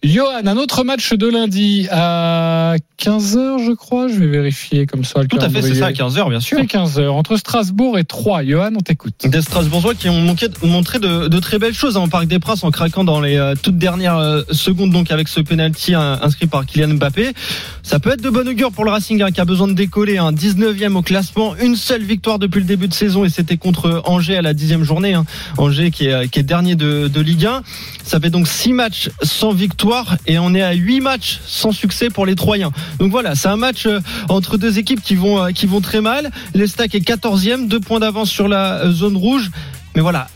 [0.02, 4.08] Johan, un autre match de lundi à 15h, je crois.
[4.08, 5.20] Je vais vérifier comme ça.
[5.20, 6.58] le Tout à fait, c'est ça à 15h bien sûr.
[6.58, 7.01] C'est 15h.
[7.02, 8.44] 13h entre Strasbourg et Troyes.
[8.44, 9.14] Johan, on t'écoute.
[9.24, 12.70] Des Strasbourgeois qui ont montré de, très belles choses hein, au Parc des Princes en
[12.70, 16.66] craquant dans les euh, toutes dernières euh, secondes donc avec ce penalty hein, inscrit par
[16.66, 17.32] Kylian Mbappé.
[17.82, 20.18] Ça peut être de bon augure pour le Racing hein, qui a besoin de décoller.
[20.18, 24.02] Un 19e au classement, une seule victoire depuis le début de saison et c'était contre
[24.04, 25.14] Angers à la dixième journée.
[25.14, 25.24] hein.
[25.58, 27.62] Angers qui est, qui est dernier de, Ligue 1.
[28.04, 32.10] Ça fait donc six matchs sans victoire et on est à huit matchs sans succès
[32.10, 32.70] pour les Troyens.
[32.98, 36.00] Donc voilà, c'est un match euh, entre deux équipes qui vont euh, qui vont très
[36.00, 36.30] mal.
[36.92, 39.50] L'Estac est 14e, deux points d'avance sur la euh, zone rouge.
[39.94, 40.28] Mais voilà,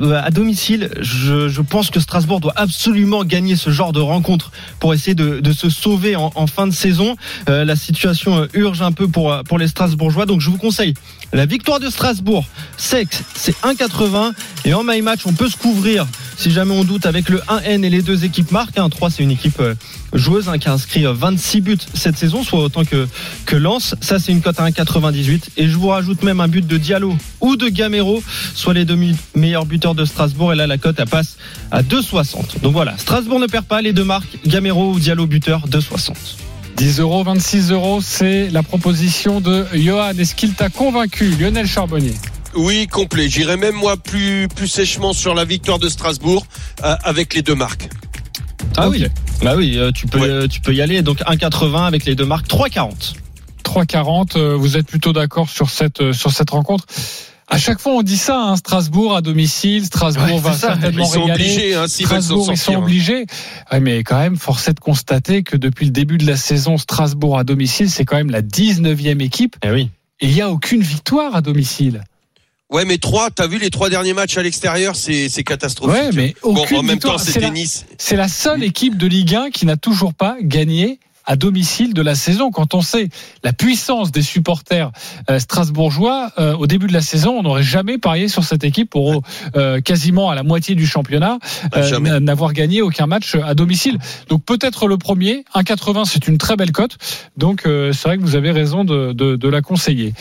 [0.00, 4.94] euh, à domicile, je, pense que Strasbourg doit absolument gagner ce genre de rencontre pour
[4.94, 7.16] essayer de, se sauver en, fin de saison.
[7.48, 10.26] Euh, la situation urge un peu pour, pour les Strasbourgeois.
[10.26, 10.94] Donc je vous conseille
[11.34, 12.44] la victoire de Strasbourg.
[12.76, 14.32] Sexe, c'est 1,80.
[14.64, 17.84] Et en my match, on peut se couvrir si jamais on doute avec le 1N
[17.84, 18.78] et les deux équipes marquent.
[18.78, 19.74] Un 3, c'est une équipe euh,
[20.12, 23.08] joueuse hein, qui a inscrit euh, 26 buts cette saison, soit autant que,
[23.46, 23.96] que Lens.
[24.00, 25.50] Ça, c'est une cote à 1,98.
[25.56, 28.22] Et je vous rajoute même un but de Diallo ou de Gamero,
[28.54, 28.98] soit les deux
[29.34, 30.52] meilleurs buteurs de Strasbourg.
[30.52, 31.36] Et là, la cote, elle passe
[31.72, 32.60] à 2,60.
[32.62, 34.38] Donc voilà, Strasbourg ne perd pas les deux marques.
[34.46, 36.43] Gamero ou Diallo buteur, 2,60.
[36.76, 40.10] 10 euros, 26 euros, c'est la proposition de Johan.
[40.18, 42.14] Est-ce qu'il t'a convaincu, Lionel Charbonnier?
[42.56, 43.28] Oui, complet.
[43.28, 46.46] J'irai même moi plus plus sèchement sur la victoire de Strasbourg
[46.84, 47.88] euh, avec les deux marques.
[48.76, 49.06] Ah oui.
[49.42, 50.48] Bah oui, euh, tu peux, Ouais.
[50.48, 51.02] tu peux y aller.
[51.02, 53.14] Donc 1,80 avec les deux marques, 3,40.
[53.64, 54.36] 3,40.
[54.36, 56.86] euh, Vous êtes plutôt d'accord sur cette, euh, sur cette rencontre?
[57.48, 60.68] À chaque fois, on dit ça, hein, Strasbourg à domicile, Strasbourg Ouais, va ça.
[60.68, 61.44] certainement Ils sont régaler.
[61.44, 62.78] obligés, hein, Strasbourg, ils sont hein.
[62.78, 63.26] obligés.
[63.70, 66.78] Ouais, mais quand même, force est de constater que depuis le début de la saison,
[66.78, 69.56] Strasbourg à domicile, c'est quand même la 19e équipe.
[69.64, 69.90] Eh oui.
[70.20, 72.02] Et il n'y a aucune victoire à domicile.
[72.70, 75.94] Ouais, mais trois, t'as vu les trois derniers matchs à l'extérieur, c'est c'est catastrophique.
[76.02, 77.16] Ouais, mais bon, en même victoire.
[77.16, 77.84] temps, C'est c'était Nice.
[77.98, 82.02] C'est la seule équipe de Ligue 1 qui n'a toujours pas gagné à domicile de
[82.02, 82.50] la saison.
[82.50, 83.08] Quand on sait
[83.42, 84.90] la puissance des supporters
[85.30, 88.90] euh, strasbourgeois, euh, au début de la saison, on n'aurait jamais parié sur cette équipe
[88.90, 89.22] pour
[89.56, 91.38] euh, quasiment à la moitié du championnat
[91.72, 93.98] Ah, n- n'avoir gagné aucun match à domicile.
[94.28, 96.96] Donc peut-être le premier, 1,80 c'est une très belle cote.
[97.36, 100.12] Donc euh, c'est vrai que vous avez raison de, de- de la conseiller.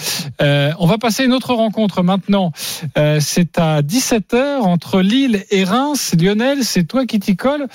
[0.42, 2.52] Euh, on va passer à une autre rencontre maintenant.
[2.98, 6.14] Euh, c'est à 17h entre Lille et Reims.
[6.20, 7.68] Lionel, c'est toi qui t'y colle.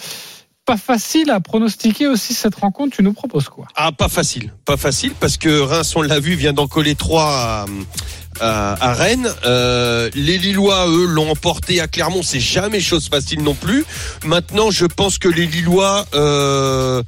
[0.68, 2.94] Pas facile à pronostiquer aussi cette rencontre.
[2.94, 3.68] Tu nous proposes quoi?
[3.74, 7.64] Ah, pas facile, pas facile parce que Reims, on l'a vu, vient d'en coller trois
[8.40, 9.28] à, à- à Rennes.
[9.46, 12.22] Euh, les Lillois, eux, l'ont emporté à Clermont.
[12.22, 13.84] C'est jamais chose facile non plus.
[14.24, 17.02] Maintenant, je pense que les Lillois euh,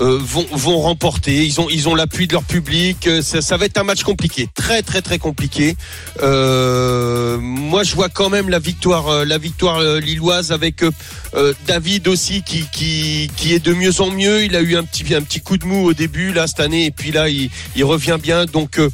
[0.00, 1.44] euh, vont, vont remporter.
[1.44, 3.06] Ils ont, ils ont l'appui de leur public.
[3.06, 5.76] Euh, Ça, ça va être un match compliqué, très très très compliqué.
[6.22, 10.90] Euh, moi, je vois quand même la victoire, euh, la victoire euh, lilloise avec euh,
[11.34, 14.44] euh, David aussi qui, qui qui est de mieux en mieux.
[14.44, 16.86] Il a eu un petit un petit coup de mou au début là cette année
[16.86, 18.46] et puis là il, il revient bien.
[18.46, 18.88] Donc euh,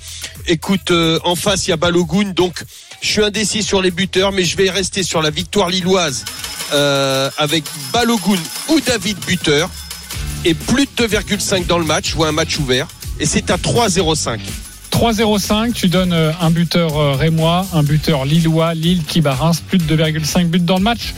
[0.47, 2.33] écoute, euh, en face il y a Balogun.
[2.35, 2.63] Donc
[3.01, 6.25] je suis indécis sur les buteurs, mais je vais rester sur la victoire lilloise
[6.73, 9.71] euh, avec Balogun ou David buteur
[10.45, 12.87] et plus de 2,5 dans le match ou un match ouvert.
[13.21, 14.39] Et c'est à 3,05.
[14.91, 19.63] 3-0-5, tu donnes euh, un buteur euh, rémois, un buteur lillois, Lille qui bat Reims,
[19.67, 21.15] plus de 2,5 buts dans le match.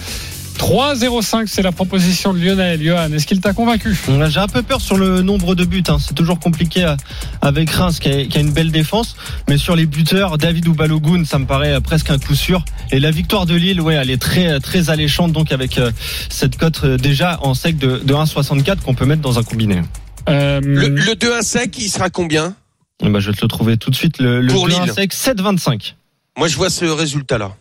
[0.61, 2.83] 3-0-5, c'est la proposition de Lionel.
[2.83, 3.97] Johan, est-ce qu'il t'a convaincu?
[4.29, 5.83] J'ai un peu peur sur le nombre de buts.
[5.89, 5.97] hein.
[5.99, 6.97] C'est toujours compliqué euh,
[7.41, 9.17] avec Reims qui a, qui a une belle défense.
[9.49, 12.63] Mais sur les buteurs, David ou Balogun, ça me paraît euh, presque un coup sûr.
[12.93, 15.33] Et la victoire de Lille, ouais, elle est très très alléchante.
[15.33, 15.91] Donc avec euh,
[16.29, 19.81] cette cote euh, déjà en sec de, de 1,64 qu'on peut mettre dans un combiné.
[20.29, 22.55] Euh, Le, le 2-1 sec, il sera combien?
[23.03, 24.19] Ben, je vais te le trouver tout de suite.
[24.19, 24.93] Le, le Pour 2-1 Lille.
[24.93, 25.95] sec, 7,25.
[26.37, 27.57] Moi, je vois ce résultat-là.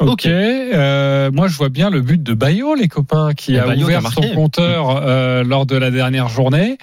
[0.00, 3.66] Ok, euh, moi je vois bien le but de Bayo, les copains, qui Et a
[3.66, 6.78] Bayo qui a ouvert son compteur euh, lors de la dernière journée,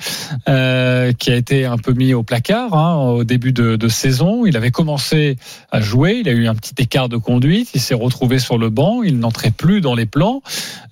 [0.50, 4.46] euh, qui a été un peu mis au placard hein, au début de, de saison.
[4.46, 5.38] Il avait commencé
[5.72, 8.70] à jouer, il a eu un petit écart de conduite, il s'est retrouvé sur le
[8.70, 10.42] banc, il n'entrait plus dans les plans.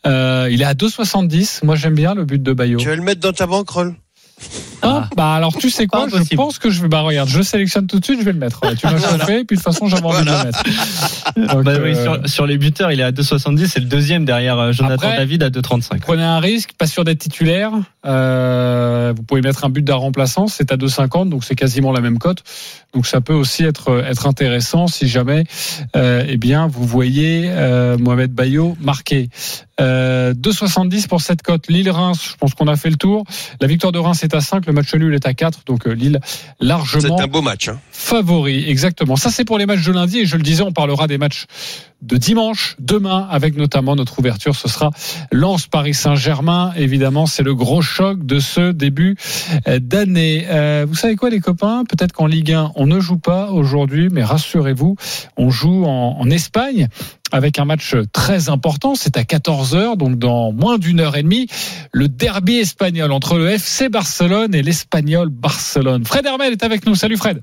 [0.05, 1.65] Euh, il est à 2,70.
[1.65, 2.79] Moi j'aime bien le but de Bayo.
[2.79, 3.95] Tu vas le mettre dans ta banquerolle
[4.81, 6.35] Ah, bah alors tu sais quoi Je possible.
[6.35, 6.89] pense que je vais.
[6.89, 8.59] Bah regarde, je sélectionne tout de suite, je vais le mettre.
[8.75, 10.63] Tu m'as chauffé, et puis de toute façon j'avais envie de le mettre.
[11.53, 13.67] Donc, Bah oui, euh, sur, sur les buteurs, il est à 2,70.
[13.67, 15.99] C'est le deuxième derrière euh, Jonathan Après- David à 2,35.
[16.01, 17.71] Prenez un risque, pas sûr d'être titulaire.
[18.05, 22.01] Euh, vous pouvez mettre un but d'un remplaçant, c'est à 2,50, donc c'est quasiment la
[22.01, 22.43] même cote.
[22.93, 25.45] Donc ça peut aussi être être intéressant si jamais,
[25.95, 27.49] euh, eh bien, vous voyez
[27.99, 29.29] Mohamed Bayo marqué.
[29.81, 31.67] Euh, 2,70 pour cette cote.
[31.67, 33.23] Lille-Reims, je pense qu'on a fait le tour.
[33.59, 35.93] La victoire de Reims est à 5, le match nul est à 4, donc euh,
[35.93, 37.69] Lille C'est largement un beau match.
[37.69, 37.79] hein.
[37.91, 39.15] favori, exactement.
[39.15, 40.19] Ça, c'est pour les matchs de lundi.
[40.19, 41.45] Et je le disais, on parlera des matchs
[42.03, 44.55] de dimanche, demain, avec notamment notre ouverture.
[44.55, 44.91] Ce sera
[45.31, 46.73] Lens Paris Saint-Germain.
[46.75, 49.15] Évidemment, c'est le gros choc de ce début
[49.67, 50.45] euh, d'année.
[50.49, 51.83] Euh, vous savez quoi, les copains?
[51.85, 54.95] Peut-être qu'en Ligue 1, on ne joue pas aujourd'hui, mais rassurez-vous,
[55.37, 56.89] on joue en, en Espagne
[57.31, 58.95] avec un match très important.
[58.95, 61.47] C'est à 14h, donc dans moins d'une heure et demie,
[61.91, 66.05] le derby espagnol entre le FC Barcelone et l'Espagnol Barcelone.
[66.05, 66.95] Fred Hermel est avec nous.
[66.95, 67.41] Salut Fred.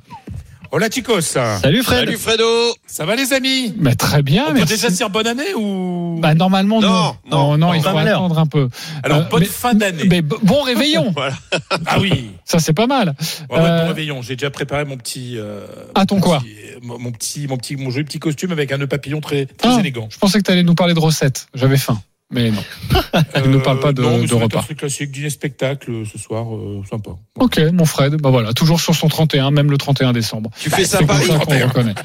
[0.72, 1.20] Hola chicos.
[1.22, 2.04] Salut Fred.
[2.06, 2.44] Salut Fredo.
[2.86, 3.74] Ça va les amis?
[3.76, 4.74] Mais très bien, On peut merci.
[4.74, 6.18] déjà dire bonne année ou?
[6.20, 6.88] Bah, normalement, non.
[6.88, 8.68] Non, non, non, il faut attendre un peu.
[9.02, 10.04] Alors Euh, bonne mais- fin d'année.
[10.08, 11.10] Mais bon réveillon.
[11.16, 11.34] Voilà.
[11.86, 12.30] Ah oui.
[12.44, 13.16] Ça, c'est pas mal.
[13.50, 14.22] Ouais, ouais, Euh, bon réveillon.
[14.22, 15.34] J'ai déjà préparé mon petit.
[15.38, 16.54] euh, Ah, ton mon quoi petit-
[16.86, 19.70] mon, mon petit, mon petit, mon joli petit costume avec un nœud papillon très, très
[19.74, 20.08] Ah, élégant.
[20.10, 21.48] Je pensais que tu allais nous parler de recettes.
[21.52, 22.00] J'avais faim.
[22.32, 22.62] Mais non.
[23.46, 24.64] ne parle pas de- non, mais de repas.
[24.76, 27.10] Classique, dîner spectacle euh, ce soir, euh, sympa.
[27.38, 28.14] Ok, mon Fred.
[28.20, 30.50] Bah voilà, toujours sur son 31, même le 31 décembre.
[30.60, 31.94] Tu fais ça à Paris ça qu'on le reconnaît.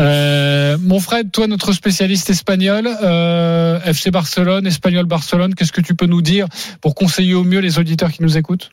[0.00, 5.96] Euh, mon Fred, toi, notre spécialiste espagnol, euh, FC Barcelone, Espagnol Barcelone, qu'est-ce que tu
[5.96, 6.46] peux nous dire
[6.80, 8.70] pour conseiller au mieux les auditeurs qui nous écoutent?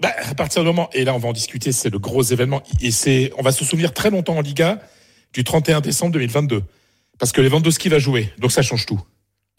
[0.00, 2.62] Bah, à partir du moment, et là on va en discuter, c'est le gros événement,
[2.80, 4.78] et c'est, on va se souvenir très longtemps en Liga
[5.34, 6.62] du 31 décembre 2022,
[7.18, 9.00] parce que Lewandowski va jouer, donc ça change tout.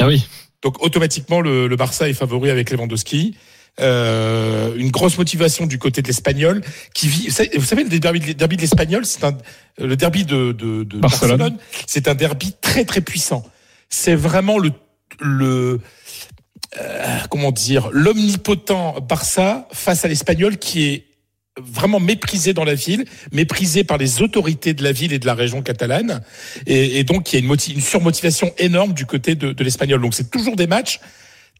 [0.02, 0.28] Ah oui.
[0.62, 3.36] Donc automatiquement le, le Barça est favori avec Lewandowski.
[3.80, 6.62] Euh, une grosse motivation du côté de l'Espagnol
[6.94, 7.30] qui vit.
[7.56, 9.38] Vous savez, le derby, le derby de l'Espagnol, c'est un
[9.78, 11.38] le derby de, de, de Barcelone.
[11.38, 13.44] Barcelone, c'est un derby très très puissant.
[13.90, 14.72] C'est vraiment le
[15.20, 15.80] le
[16.82, 21.06] euh, comment dire l'omnipotent Barça face à l'Espagnol qui est
[21.65, 25.34] vraiment méprisé dans la ville, méprisé par les autorités de la ville et de la
[25.34, 26.21] région catalane,
[26.65, 30.02] et, donc il y a une surmotivation énorme du côté de, de l'espagnol.
[30.02, 31.00] Donc c'est toujours des matchs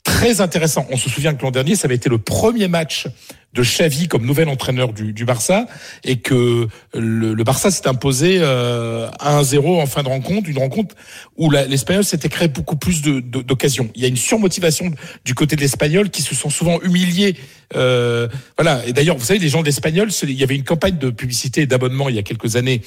[0.04, 0.88] très intéressants.
[0.90, 3.08] On se souvient que l'an dernier, ça avait été le premier match
[3.54, 5.66] de Xavi comme nouvel entraîneur du, du Barça,
[6.04, 10.96] et que le, le Barça s'est imposé euh, 1-0 en fin de rencontre, une rencontre
[11.38, 13.90] où l'Espagnol s'était créé beaucoup plus de- de- d'occasions.
[13.96, 14.92] Il y a une surmotivation
[15.26, 17.36] du côté de l'Espagnol qui se sont souvent humiliés.
[17.76, 18.86] Euh, voilà.
[18.88, 21.10] Et d'ailleurs, vous savez, les gens de l'Espagnol, c'est- il y avait une campagne de
[21.10, 22.82] publicité et d'abonnement il y a quelques années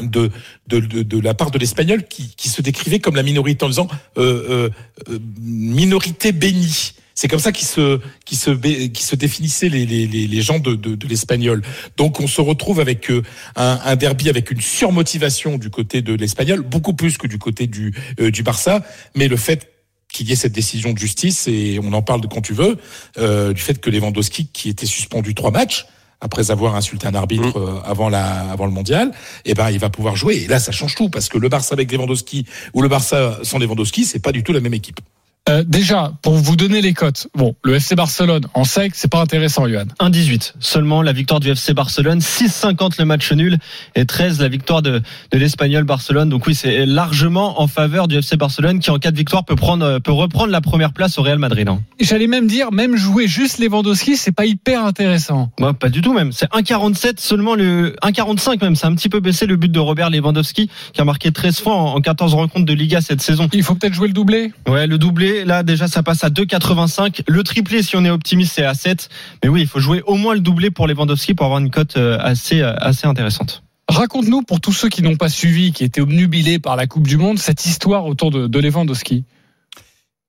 [0.00, 0.30] de,
[0.68, 3.68] de, de, de la part de l'espagnol qui, qui se décrivait comme la minorité en
[3.68, 3.88] disant
[4.18, 4.70] euh, euh,
[5.10, 6.92] euh, minorité bénie.
[7.20, 8.50] C'est comme ça qu'ils se, qui se,
[8.86, 11.60] qui se définissaient les, les, les gens de, de, de l'espagnol.
[11.98, 13.22] Donc on se retrouve avec euh,
[13.56, 17.66] un, un derby avec une surmotivation du côté de l'espagnol, beaucoup plus que du côté
[17.66, 18.82] du, euh, du Barça.
[19.14, 19.68] Mais le fait
[20.10, 22.78] qu'il y ait cette décision de justice, et on en parle de quand tu veux,
[23.18, 25.84] euh, du fait que Lewandowski, qui était suspendu trois matchs,
[26.22, 29.12] après avoir insulté un arbitre euh, avant la avant le mondial,
[29.44, 30.36] eh ben il va pouvoir jouer.
[30.36, 33.58] Et là, ça change tout parce que le Barça avec Lewandowski ou le Barça sans
[33.58, 35.00] Lewandowski, c'est pas du tout la même équipe.
[35.48, 39.20] Euh, Déjà, pour vous donner les cotes, bon, le FC Barcelone en sec, c'est pas
[39.20, 39.84] intéressant, Johan.
[39.98, 43.58] 1-18 seulement la victoire du FC Barcelone, 6-50 le match nul
[43.94, 45.00] et 13 la victoire de,
[45.32, 46.28] de l'Espagnol Barcelone.
[46.28, 49.56] Donc oui, c'est largement en faveur du FC Barcelone qui en cas de victoire peut
[49.56, 51.68] prendre peut reprendre la première place au Real Madrid.
[51.68, 51.80] hein.
[51.98, 55.50] J'allais même dire, même jouer juste Lewandowski, c'est pas hyper intéressant.
[55.58, 56.32] Moi, pas du tout même.
[56.32, 58.76] C'est 1,47 seulement le 1,45 même.
[58.76, 61.74] C'est un petit peu baissé le but de Robert Lewandowski qui a marqué 13 fois
[61.74, 63.48] en en 14 rencontres de Liga cette saison.
[63.52, 64.52] Il faut peut-être jouer le doublé.
[64.68, 67.22] Ouais, le doublé, là déjà ça passe à 2,85.
[67.26, 69.08] Le triplé, si on est optimiste, c'est à 7.
[69.42, 71.96] Mais oui, il faut jouer au moins le doublé pour Lewandowski pour avoir une cote
[71.96, 73.62] euh, assez euh, assez intéressante.
[73.88, 77.16] Raconte-nous, pour tous ceux qui n'ont pas suivi, qui étaient obnubilés par la Coupe du
[77.16, 79.24] Monde, cette histoire autour de, de Lewandowski.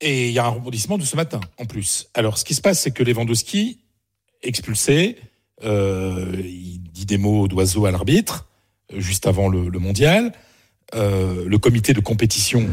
[0.01, 2.07] Et il y a un rebondissement de ce matin en plus.
[2.15, 3.77] Alors, ce qui se passe, c'est que Lewandowski,
[4.41, 5.17] expulsé,
[5.63, 8.47] euh, il dit des mots d'oiseau à l'arbitre
[8.93, 10.33] euh, juste avant le, le mondial.
[10.93, 12.67] Euh, le comité de compétition,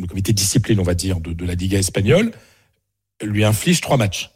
[0.00, 2.32] le comité de discipline, on va dire, de, la Liga espagnole,
[3.22, 4.30] lui inflige trois matchs.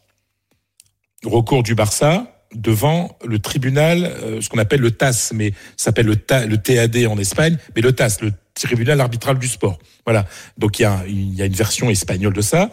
[1.25, 6.07] Recours du Barça devant le tribunal, euh, ce qu'on appelle le TAS, mais ça s'appelle
[6.07, 9.79] le, Ta- le TAD en Espagne, mais le TAS, le tribunal arbitral du sport.
[10.05, 10.27] Voilà.
[10.59, 12.71] Donc il y a, il y a une version espagnole de ça.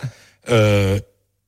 [0.50, 1.00] Euh,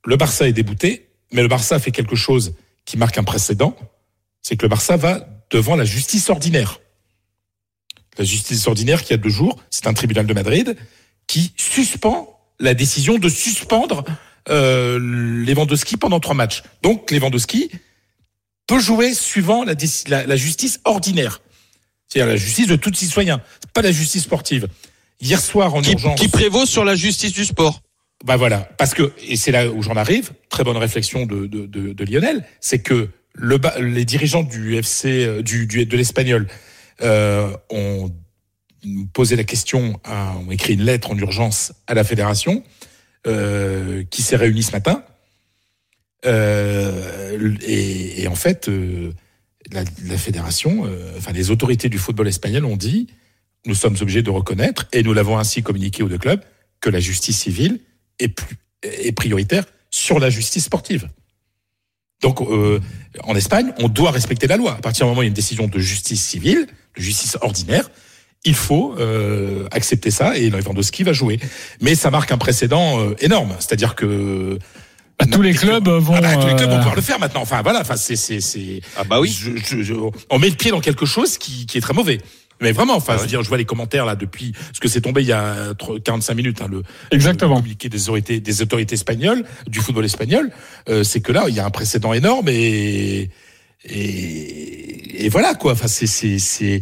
[0.06, 2.54] le Barça est débouté, mais le Barça fait quelque chose
[2.86, 3.76] qui marque un précédent,
[4.42, 6.80] c'est que le Barça va devant la justice ordinaire.
[8.18, 10.76] La justice ordinaire qui a deux jours, c'est un tribunal de Madrid
[11.30, 14.04] qui suspend la décision de suspendre
[14.50, 16.64] euh, Lewandowski pendant trois matchs.
[16.82, 17.70] Donc Lewandowski
[18.68, 19.76] peut jouer suivant la,
[20.08, 21.42] la, la justice ordinaire,
[22.08, 23.42] c'est-à-dire la justice de tout citoyen,
[23.74, 24.68] pas la justice sportive.
[25.22, 27.82] Hier soir en Qui, urgence, qui prévaut sur la justice du sport.
[28.26, 30.32] bah voilà, parce que et c'est là où j'en arrive.
[30.50, 35.26] Très bonne réflexion de, de, de, de Lionel, c'est que le, les dirigeants du FC,
[35.26, 36.48] euh, du, du de l'Espagnol,
[37.02, 38.10] euh, ont
[39.14, 42.64] posé la question, à- ont écrit une lettre en urgence à la fédération,
[43.28, 45.04] euh, qui s'est réunie ce matin.
[46.26, 49.12] Euh, et, en fait, euh,
[49.72, 49.84] la,
[50.18, 53.08] fédération, enfin les autorités du football espagnol ont dit,
[53.66, 56.42] nous sommes obligés de reconnaître, et nous l'avons ainsi communiqué aux deux clubs,
[56.80, 57.82] que la justice civile
[58.20, 58.34] est,
[59.12, 61.10] prioritaire sur la justice sportive.
[62.22, 64.76] Donc, en Espagne, on doit respecter la loi.
[64.76, 67.38] À partir du moment où il y a une décision de justice civile, de justice
[67.42, 67.90] ordinaire,
[68.46, 71.40] il faut euh, accepter ça et Lewandowski va jouer.
[71.82, 73.54] Mais ça marque un précédent euh, énorme.
[73.60, 74.58] C'est-à-dire que
[75.20, 76.16] Bah, tous les clubs vont.
[76.16, 77.42] ah bah, tous les clubs vont euh, pouvoir le faire maintenant.
[77.42, 78.82] Enfin voilà, enfin c'est c'est c'est.
[78.98, 79.30] Ah bah oui.
[79.30, 79.94] Je- je- je-
[80.30, 82.20] on met le pied dans quelque chose qui, qui est très mauvais.
[82.62, 84.90] Mais vraiment, enfin, Ah je veux dire, je vois les commentaires là depuis, parce que
[84.90, 87.56] c'est tombé il y a tro- 45 minutes, hein, le Exactement.
[87.56, 90.52] le communiqué des autorités, des autorités espagnoles, du football espagnol.
[90.90, 93.30] Euh, c'est que là, il y a un précédent énorme et
[93.86, 95.74] et, et voilà quoi.
[95.74, 96.82] Enfin, c'est c'est c'est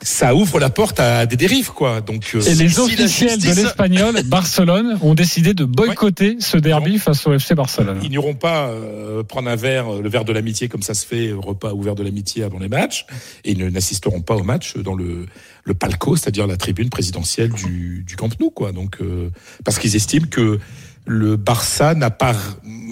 [0.00, 2.00] ça ouvre la porte à des dérives quoi.
[2.00, 6.98] Donc euh, Et les si officiels de l'espagnol, Barcelone, ont décidé de boycotter ce derby
[6.98, 7.98] face au FC Barcelone.
[8.04, 11.04] Ils n'iront pas euh, prendre un verre, euh, le verre de l'amitié comme ça se
[11.04, 13.06] fait, euh, repas ou verre de l'amitié avant les matchs,
[13.44, 15.26] et ils ne- n'assisteront pas au match dans le,
[15.64, 18.70] le palco, c'est-à-dire la tribune présidentielle du, du Camp Nou, quoi.
[18.72, 19.30] Donc, euh,
[19.64, 20.60] parce qu'ils estiment que
[21.06, 22.36] le Barça n'a pas,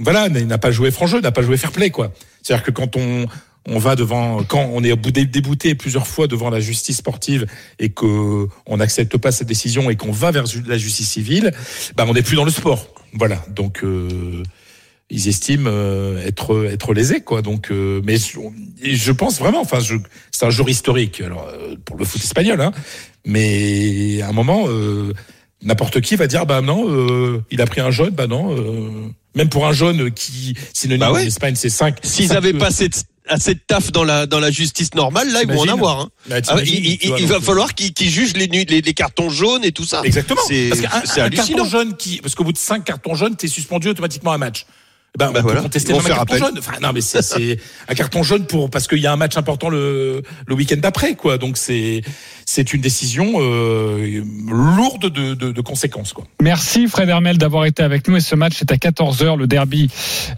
[0.02, 2.10] voilà, n'a pas joué franc jeu, n'a pas joué fair play, quoi.
[2.42, 3.26] C'est-à-dire que quand on
[3.68, 4.96] on va devant, quand on est
[5.26, 7.46] débouté plusieurs fois devant la justice sportive
[7.78, 11.52] et que on n'accepte pas cette décision et qu'on va vers la justice civile,
[11.96, 12.86] bah on n'est plus dans le sport.
[13.12, 13.44] Voilà.
[13.48, 14.42] Donc euh,
[15.10, 17.42] ils estiment euh, être être lésés quoi.
[17.42, 19.78] Donc euh, mais je, pense vraiment, enfin
[20.30, 22.72] c'est un jour historique alors euh, pour le foot espagnol, hein,
[23.24, 25.12] mais à un moment euh,
[25.62, 28.56] n'importe qui va dire bah non, euh, il a pris un jaune, bah non.
[28.56, 31.22] euh, même pour un jaune qui synonyme Bah ouais.
[31.22, 34.50] en Espagne c'est 5 S'ils avaient pas cette, assez de taf dans la, dans la
[34.50, 36.00] justice normale, là, ils vont en avoir.
[36.00, 36.08] Hein.
[36.28, 39.72] Bah, Ah, il va euh, falloir qu'ils jugent les, nu- les, les cartons jaunes et
[39.72, 40.02] tout ça.
[40.04, 40.40] Exactement.
[40.46, 40.70] C'est
[41.20, 41.28] hallucinant.
[41.56, 44.66] carton jaune qui, parce qu'au bout de cinq cartons jaunes, t'es suspendu automatiquement un match.
[45.16, 46.46] Eh Ben, Bah on voilà, peut contester ils vont même un carton appel.
[46.46, 46.58] jaune.
[46.58, 47.58] Enfin, non, mais c'est, c'est
[47.88, 51.14] un carton jaune pour, parce qu'il y a un match important le, le week-end d'après,
[51.14, 51.38] quoi.
[51.38, 52.02] Donc c'est,
[52.44, 56.26] c'est une décision, euh, lourde de, de, de conséquences, quoi.
[56.42, 59.90] Merci Fred Hermel d'avoir été avec nous et ce match est à 14h, le derby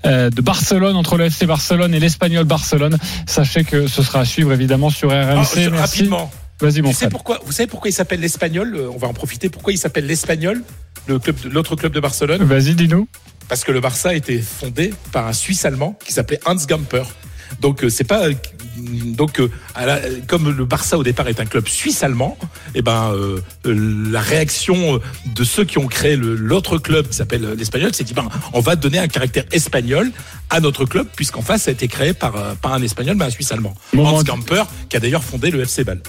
[0.06, 2.98] euh, de Barcelone entre le FC Barcelone et l'Espagnol Barcelone.
[3.26, 5.14] Sachez que ce sera à suivre évidemment sur RMC.
[5.16, 5.66] Ah, Merci.
[5.68, 6.30] rapidement.
[6.60, 7.10] Vas-y mon sais Fred.
[7.10, 8.74] pourquoi, vous savez pourquoi il s'appelle l'Espagnol?
[8.74, 9.48] Euh, On va en profiter.
[9.48, 10.62] Pourquoi il s'appelle l'Espagnol?
[11.06, 12.42] Le club, de- l'autre club de Barcelone?
[12.42, 13.06] Vas-y, dis-nous.
[13.48, 17.04] Parce que le Barça a été fondé par un Suisse allemand qui s'appelait Hans Gamper.
[17.60, 18.34] Donc euh, c'est pas euh,
[18.76, 22.36] donc euh, à la- comme le Barça au départ est un club suisse allemand,
[22.74, 25.00] et ben euh, la réaction
[25.34, 28.76] de ceux qui ont créé l'autre club qui s'appelle l'Espagnol, c'est dit ben on va
[28.76, 30.10] donner un caractère espagnol
[30.50, 33.24] à notre club puisqu'en face ça a été créé par euh, pas un espagnol mais
[33.24, 33.74] un suisse allemand.
[33.94, 36.00] Moment Hans Gamper qui a d'ailleurs fondé le FC Bâle.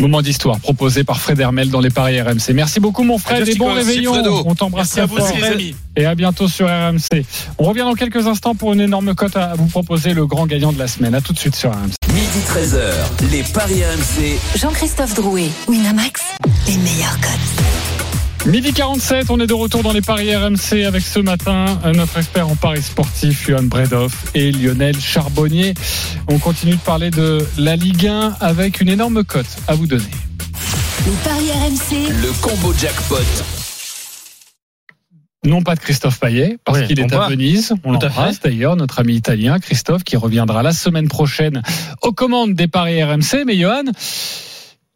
[0.00, 2.54] Moment d'histoire proposé par Fred Hermel dans les paris RMC.
[2.54, 4.12] Merci beaucoup mon Fred Adios, et bon réveillon.
[4.12, 4.42] Merci.
[4.46, 5.74] On t'embrasse Merci à très vous les amis.
[5.96, 7.24] Et à bientôt sur RMC.
[7.58, 10.72] On revient dans quelques instants pour une énorme cote à vous proposer, le grand gagnant
[10.72, 11.14] de la semaine.
[11.14, 11.94] À tout de suite sur RMC.
[12.14, 14.38] Midi 13h, les Paris RMC.
[14.56, 16.22] Jean-Christophe Drouet, Winamax,
[16.68, 17.97] les meilleurs codes.
[18.46, 22.16] Midi 47, on est de retour dans les paris RMC avec ce matin euh, notre
[22.16, 25.74] expert en paris sportif, Johan Bredoff et Lionel Charbonnier.
[26.28, 30.04] On continue de parler de la Ligue 1 avec une énorme cote à vous donner.
[31.04, 33.16] Les paris RMC, Le combo jackpot.
[35.44, 37.28] Non pas de Christophe Payet, parce Oui, qu'il est à.
[37.28, 37.74] Venise.
[37.84, 41.62] On l'embrasse d'ailleurs, notre ami italien Christophe, qui reviendra la semaine prochaine
[42.02, 43.44] aux commandes des paris RMC.
[43.46, 43.84] Mais Johan,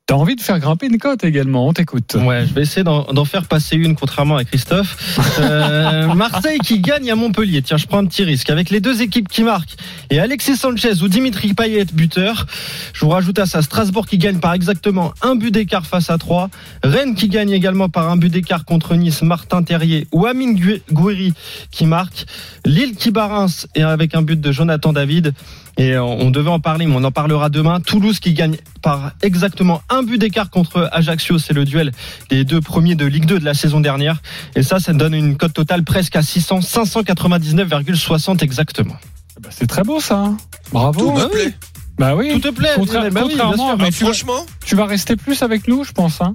[0.06, 2.16] t'as envie de faire grimper une cote également, on t'écoute.
[2.20, 5.18] Ouais, je vais essayer d'en faire passer une, contrairement à Christophe.
[5.38, 7.62] Euh, Marseille qui gagne à Montpellier.
[7.62, 8.50] Tiens, je prends un petit risque.
[8.50, 9.76] Avec les deux équipes qui marquent
[10.10, 12.46] et Alexis Sanchez ou Dimitri Payet buteur,
[12.92, 16.18] je vous rajoute à ça Strasbourg qui gagne par exactement un but d'écart face à
[16.18, 16.50] 3.
[16.82, 20.58] Rennes qui gagne également par un but d'écart contre Nice, Martin Terrier ou Amine
[20.90, 21.32] Gouiri
[21.70, 22.26] qui marque.
[22.64, 25.32] Lille qui bat Reims et avec un but de Jonathan David.
[25.78, 27.80] Et on on devait en parler, mais on en parlera demain.
[27.80, 31.38] Toulouse qui gagne par exactement un but d'écart contre Ajaccio.
[31.38, 31.92] C'est le duel
[32.28, 34.20] des deux premiers de Ligue 2 de la saison dernière.
[34.56, 38.96] Et ça, ça donne une cote totale presque à 600, 599,60 exactement.
[39.40, 40.18] Bah, c'est très beau ça.
[40.18, 40.36] hein.
[40.72, 41.00] Bravo.
[41.00, 41.54] Tout Bah me plaît.
[41.98, 42.30] Bah oui.
[42.32, 45.42] Tout te plaît, Contra- bah oui, contrairement, mais tu, vas, franchement, tu vas rester plus
[45.42, 46.20] avec nous, je pense.
[46.20, 46.34] Hein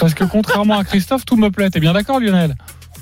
[0.00, 1.68] Parce que contrairement à Christophe, tout me plaît.
[1.70, 2.54] T'es bien d'accord, Lionel?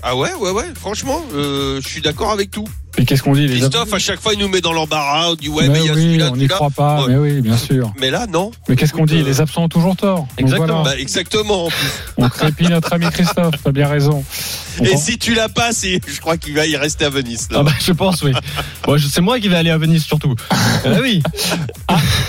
[0.03, 0.65] Ah ouais, ouais, ouais.
[0.75, 2.67] Franchement, euh, je suis d'accord avec tout.
[2.99, 5.31] Et qu'est-ce qu'on dit les Christophe, à chaque fois, il nous met dans l'embarras.
[5.31, 7.03] On dit ouais, mais, mais il y a oui, celui-là, on n'y croit pas.
[7.07, 7.13] Ouais.
[7.13, 7.93] Mais oui, bien sûr.
[7.99, 8.51] Mais là, non.
[8.69, 10.19] Mais qu'est-ce qu'on dit Euh, Les absents ont toujours tort.
[10.21, 10.83] Donc Exactement.
[10.83, 11.65] voilà, Bah, exactement.
[11.67, 11.89] en plus.
[12.19, 13.55] on crépit notre ami Christophe.
[13.65, 14.23] T'as bien raison.
[14.79, 17.49] On Et si tu la passes, je crois qu'il va y rester à Venise.
[17.51, 17.59] Là.
[17.61, 18.33] Ah bah, je pense, oui.
[18.85, 20.35] Bon, je- c'est moi qui vais aller à Venise surtout.
[20.85, 21.23] Ah oui.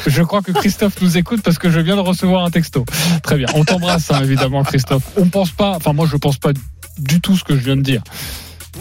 [0.08, 2.86] Je crois que Christophe nous écoute parce que je viens de recevoir un texto.
[3.24, 3.48] Très bien.
[3.56, 5.04] On t'embrasse, hein, évidemment, Christophe.
[5.18, 6.52] On pense pas, enfin, moi, je pense pas
[6.98, 8.02] du tout ce que je viens de dire.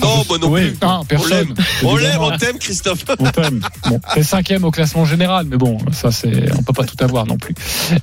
[0.00, 0.78] Non, moi non Oui, plus.
[0.86, 1.54] non, personne.
[1.84, 3.04] On l'aime, on t'aime, Christophe.
[3.18, 3.60] On t'aime.
[3.88, 7.26] Bon, t'es cinquième au classement général, mais bon, ça c'est, on peut pas tout avoir
[7.26, 7.54] non plus.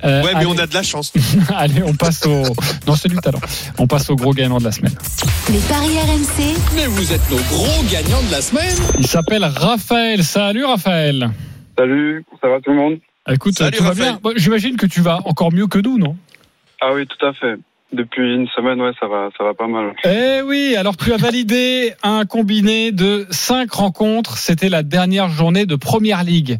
[0.04, 1.12] Euh, Ouais, mais allez, on a de la chance.
[1.56, 2.42] allez, on passe au,
[2.86, 3.40] non, c'est du talent.
[3.78, 4.94] On passe au gros gagnant de la semaine.
[5.50, 8.76] Les paris RMC, Mais vous êtes nos gros gagnants de la semaine.
[8.98, 10.22] Il s'appelle Raphaël.
[10.24, 11.30] Salut Raphaël.
[11.76, 12.98] Salut, ça va tout le monde?
[13.28, 14.16] Écoute, Salut, tout va Raphaël.
[14.22, 14.32] bien.
[14.36, 16.16] J'imagine que tu vas encore mieux que nous, non?
[16.80, 17.54] Ah oui, tout à fait.
[17.92, 19.94] Depuis une semaine, ouais, ça va, ça va pas mal.
[20.04, 24.38] Eh oui, alors tu as validé un combiné de cinq rencontres.
[24.38, 26.58] C'était la dernière journée de Première Ligue.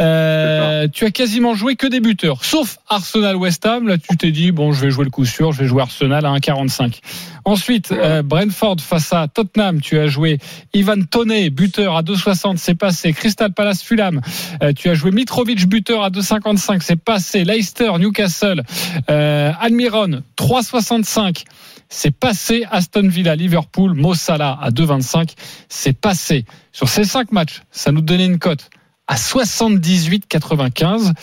[0.00, 3.88] Euh, tu as quasiment joué que des buteurs, sauf Arsenal West Ham.
[3.88, 6.24] Là, tu t'es dit bon, je vais jouer le coup sûr, je vais jouer Arsenal
[6.24, 7.00] à 1,45.
[7.48, 9.80] Ensuite, euh, Brentford face à Tottenham.
[9.80, 10.38] Tu as joué
[10.74, 13.14] Ivan Toney, buteur à 2,60, c'est passé.
[13.14, 14.20] Crystal Palace Fulham.
[14.62, 17.44] Euh, tu as joué Mitrovic, buteur à 2,55, c'est passé.
[17.44, 18.64] Leicester Newcastle.
[19.08, 21.44] Euh, Almiron 3,65.
[21.88, 25.30] C'est passé Aston Villa, Liverpool, Mo Salah à 2,25.
[25.70, 26.44] C'est passé.
[26.72, 28.68] Sur ces cinq matchs, ça nous donnait une cote
[29.06, 31.14] à 78,95.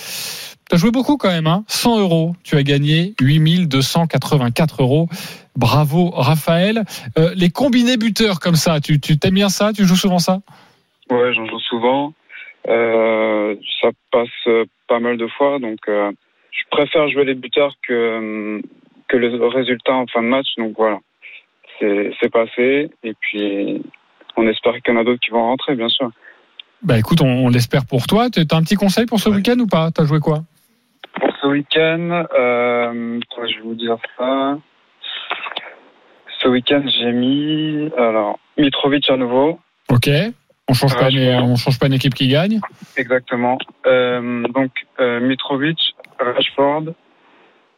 [0.69, 2.35] Tu as joué beaucoup quand même, hein 100 euros.
[2.43, 5.07] Tu as gagné 8284 euros.
[5.55, 6.83] Bravo Raphaël.
[7.17, 9.73] Euh, les combinés buteurs comme ça, tu tu t'aimes bien ça?
[9.73, 10.39] Tu joues souvent ça?
[11.09, 12.13] Ouais, j'en joue souvent.
[12.67, 16.11] Euh, ça passe euh, pas mal de fois, donc euh,
[16.51, 18.59] je préfère jouer les buteurs que
[19.07, 20.47] que le résultat en fin de match.
[20.57, 20.97] Donc voilà,
[21.79, 22.89] c'est passé.
[23.03, 23.83] Et puis
[24.35, 26.09] on espère qu'il y en a d'autres qui vont rentrer, bien sûr.
[26.81, 28.29] Bah écoute, on, on l'espère pour toi.
[28.31, 29.35] Tu as un petit conseil pour ce Ouais.
[29.37, 29.91] week-end ou pas?
[29.91, 30.39] T'as joué quoi?
[31.19, 34.57] Pour ce week-end, euh, je vais vous dire ça.
[36.41, 39.59] Ce week-end, j'ai mis alors Mitrovic à nouveau.
[39.91, 40.09] Ok.
[40.67, 42.59] On change pas, Ouais, on change pas une équipe qui gagne.
[42.97, 43.57] Exactement.
[43.85, 46.85] Euh, donc euh, Mitrovic, Rashford,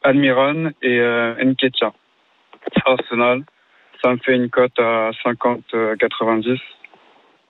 [0.04, 1.92] Almiron et euh, Nketiah.
[2.86, 3.44] Arsenal.
[4.04, 6.60] Ça me fait une cote à 50-90.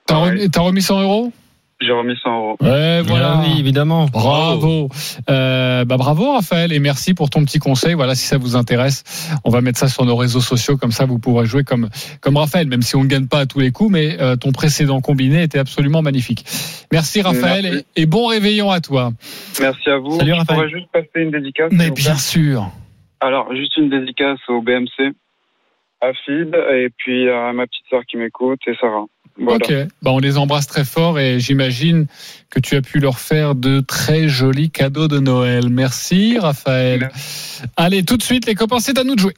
[0.06, 0.30] T'as Ouais.
[0.30, 1.32] remis, t'as remis 100 euros?
[1.80, 2.58] J'ai remis 100 euros.
[2.60, 3.36] Ouais, voilà.
[3.38, 4.06] Ah oui, évidemment.
[4.08, 4.90] Bravo.
[5.30, 7.94] Euh, bah bravo Raphaël et merci pour ton petit conseil.
[7.94, 9.04] Voilà, si ça vous intéresse,
[9.46, 12.38] on va mettre ça sur nos réseaux sociaux comme ça vous pourrez jouer comme comme
[12.38, 15.02] Raphaël, même si on ne gagne pas à tous les coups, mais euh, ton précédent
[15.02, 16.46] combiné était absolument magnifique.
[16.92, 17.86] Merci Raphaël Merci.
[17.96, 19.12] Et, et bon réveillon à toi.
[19.62, 20.18] Merci à vous.
[20.18, 20.58] Salut, je Raphaël.
[20.58, 21.72] pourrais juste passer une dédicace.
[21.72, 22.72] Mais bien sûr.
[23.20, 25.14] Alors, juste une dédicace au BMC,
[26.02, 29.06] à Fid, et puis à ma petite sœur qui m'écoute, et Sarah.
[29.40, 29.58] Voilà.
[29.58, 29.72] Ok.
[30.02, 32.08] Bah on les embrasse très fort et j'imagine
[32.50, 35.70] que tu as pu leur faire de très jolis cadeaux de Noël.
[35.70, 37.12] Merci Raphaël.
[37.76, 39.34] Allez, tout de suite les copains, c'est à nous de jouer.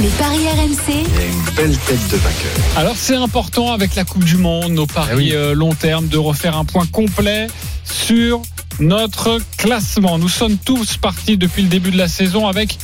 [0.00, 2.52] les paris RMC, Il y a une belle tête de vainqueur.
[2.76, 5.30] Alors c'est important avec la Coupe du Monde, nos paris Ah oui.
[5.32, 7.46] euh, long terme, de refaire un point complet
[7.84, 8.42] sur
[8.80, 10.18] notre classement.
[10.18, 12.76] Nous sommes tous partis depuis le début de la saison avec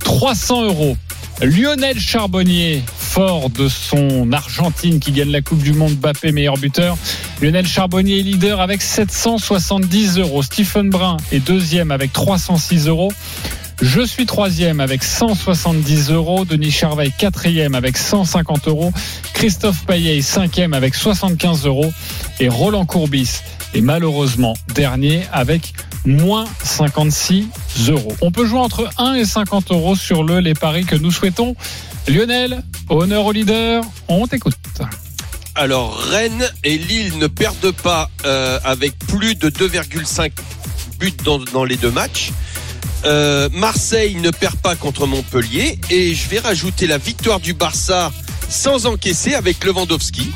[0.00, 0.96] 300 euros.
[1.42, 6.98] Lionel Charbonnier, fort de son Argentine qui gagne la Coupe du Monde, Bappé meilleur buteur.
[7.40, 10.42] Lionel Charbonnier est leader avec 770 euros.
[10.42, 13.10] Stephen Brun est deuxième avec 306 euros.
[13.80, 16.44] Je suis troisième avec 170 euros.
[16.44, 18.92] Denis Charveil quatrième avec 150 euros.
[19.32, 21.90] Christophe Payet cinquième avec 75 euros.
[22.38, 23.40] Et Roland Courbis
[23.72, 25.72] est malheureusement dernier avec
[26.04, 27.46] moins 56
[28.20, 31.54] On peut jouer entre 1 et 50 euros sur le les paris que nous souhaitons.
[32.08, 34.56] Lionel, honneur au leader, on t'écoute.
[35.54, 40.30] Alors Rennes et Lille ne perdent pas euh, avec plus de 2,5
[40.98, 42.32] buts dans, dans les deux matchs.
[43.04, 48.12] Euh, Marseille ne perd pas contre Montpellier et je vais rajouter la victoire du Barça
[48.48, 50.32] sans encaisser avec Lewandowski.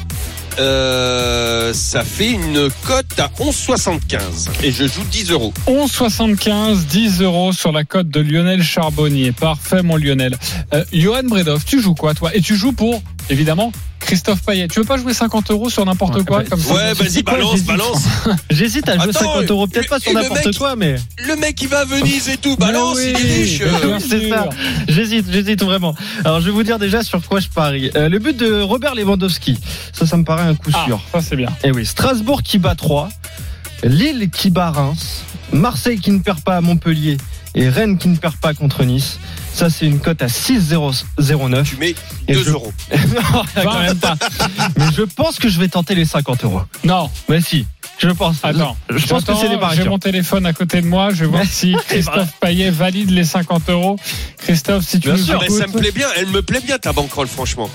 [0.59, 5.53] Euh, ça fait une cote à 11,75 et je joue 10 euros.
[5.67, 9.33] 11,75, 10 euros sur la cote de Lionel Charbonnier.
[9.33, 10.37] Parfait, mon Lionel.
[10.73, 12.35] Euh, Johan Bredov, tu joues quoi, toi?
[12.35, 13.73] Et tu joues pour, évidemment,
[14.05, 14.69] Christophe Payet.
[14.69, 17.23] Tu veux pas jouer 50 euros sur n'importe Ouais, quoi bah, comme ça Ouais, vas-y,
[17.23, 18.05] balance, balance.
[18.51, 20.97] J'hésite à jouer Attends, 50 euros, peut-être pas sur et n'importe quoi, mais.
[21.27, 23.63] Le mec il va à Venise et tout, balance, il est riche.
[24.01, 24.49] C'est ça.
[24.89, 25.95] J'hésite, j'hésite vraiment.
[26.25, 27.91] Alors, je vais vous dire déjà sur quoi je parie.
[27.97, 29.59] Euh, le but de Robert Lewandowski,
[29.93, 31.01] ça, ça me paraît un coup Ah, sûr.
[31.13, 31.49] ça c'est bien.
[31.65, 33.09] Eh oui, Strasbourg qui bat 3,
[33.83, 37.17] Lille qui bat Reims, Marseille qui ne perd pas à Montpellier
[37.55, 39.19] et Rennes qui ne perd pas contre Nice.
[39.55, 41.69] Ça, c'est une cote à 6,009.
[41.71, 41.95] Tu mets
[42.27, 42.73] Et 2 je- euros.
[42.93, 44.17] non, quand même pas.
[44.77, 46.63] Mais je pense que je vais tenter les 50 euros.
[46.83, 47.65] Non, Mais si,
[47.99, 48.37] je pense.
[48.43, 48.77] attends.
[48.91, 51.11] je pense que c'est des J'ai mon téléphone à côté de moi.
[51.13, 53.97] Je vais voir si Christophe Payet valide les 50 euros.
[54.39, 55.39] Christophe, si tu Bien nous sûr.
[55.41, 57.71] Mais ça me plaît bien, elle me plaît bien ta bankroll franchement.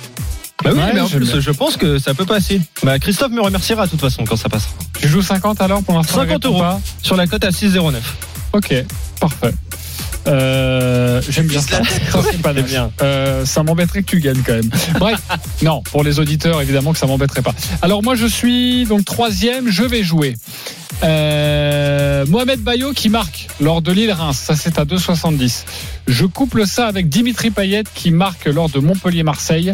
[0.61, 1.39] Bah oui, Ouais, mais en plus, bien.
[1.39, 2.59] je pense que ça peut passer.
[2.83, 4.73] Bah, Christophe me remerciera de toute façon quand ça passera.
[4.99, 6.81] Tu joues 50 alors pour l'instant 50 il répond euros.
[7.01, 7.93] Sur la cote à 6,09.
[8.51, 8.73] Ok,
[9.21, 9.53] parfait.
[10.29, 11.81] Euh, J'aime bien ça.
[12.43, 12.53] Pas.
[13.01, 14.69] Euh, ça m'embêterait que tu gagnes quand même.
[14.99, 15.19] Bref,
[15.61, 17.53] non, pour les auditeurs, évidemment que ça m'embêterait pas.
[17.81, 19.69] Alors moi, je suis donc troisième.
[19.69, 20.35] Je vais jouer.
[21.03, 25.63] Euh, Mohamed Bayo qui marque lors de Lille-Reims, ça c'est à 2,70.
[26.07, 29.73] Je couple ça avec Dimitri Payet qui marque lors de Montpellier-Marseille.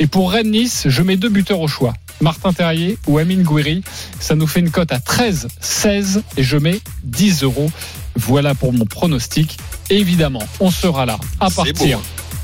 [0.00, 1.92] Et pour Rennes-Nice, je mets deux buteurs au choix.
[2.20, 3.82] Martin Terrier ou Amine Gouiri.
[4.20, 7.70] Ça nous fait une cote à 13, 16 et je mets 10 euros.
[8.16, 9.56] Voilà pour mon pronostic.
[9.90, 12.00] Évidemment, on sera là à partir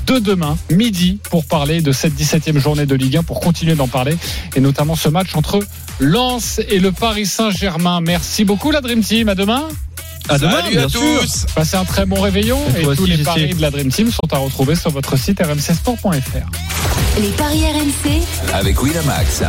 [0.07, 3.87] de demain, midi, pour parler de cette 17e journée de Ligue 1, pour continuer d'en
[3.87, 4.17] parler,
[4.55, 5.59] et notamment ce match entre
[5.99, 8.01] Lens et le Paris Saint-Germain.
[8.01, 9.29] Merci beaucoup la Dream Team.
[9.29, 9.67] À demain.
[10.27, 11.01] À demain, Salut bien à sûr.
[11.01, 11.45] tous.
[11.55, 14.31] Passez un très bon réveillon Et tous aussi, les paris de la Dream Team sont
[14.31, 17.19] à retrouver sur votre site rmcsport.fr.
[17.19, 18.21] Les paris RMC,
[18.53, 19.41] Avec Winamax.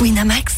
[0.00, 0.57] Winamax,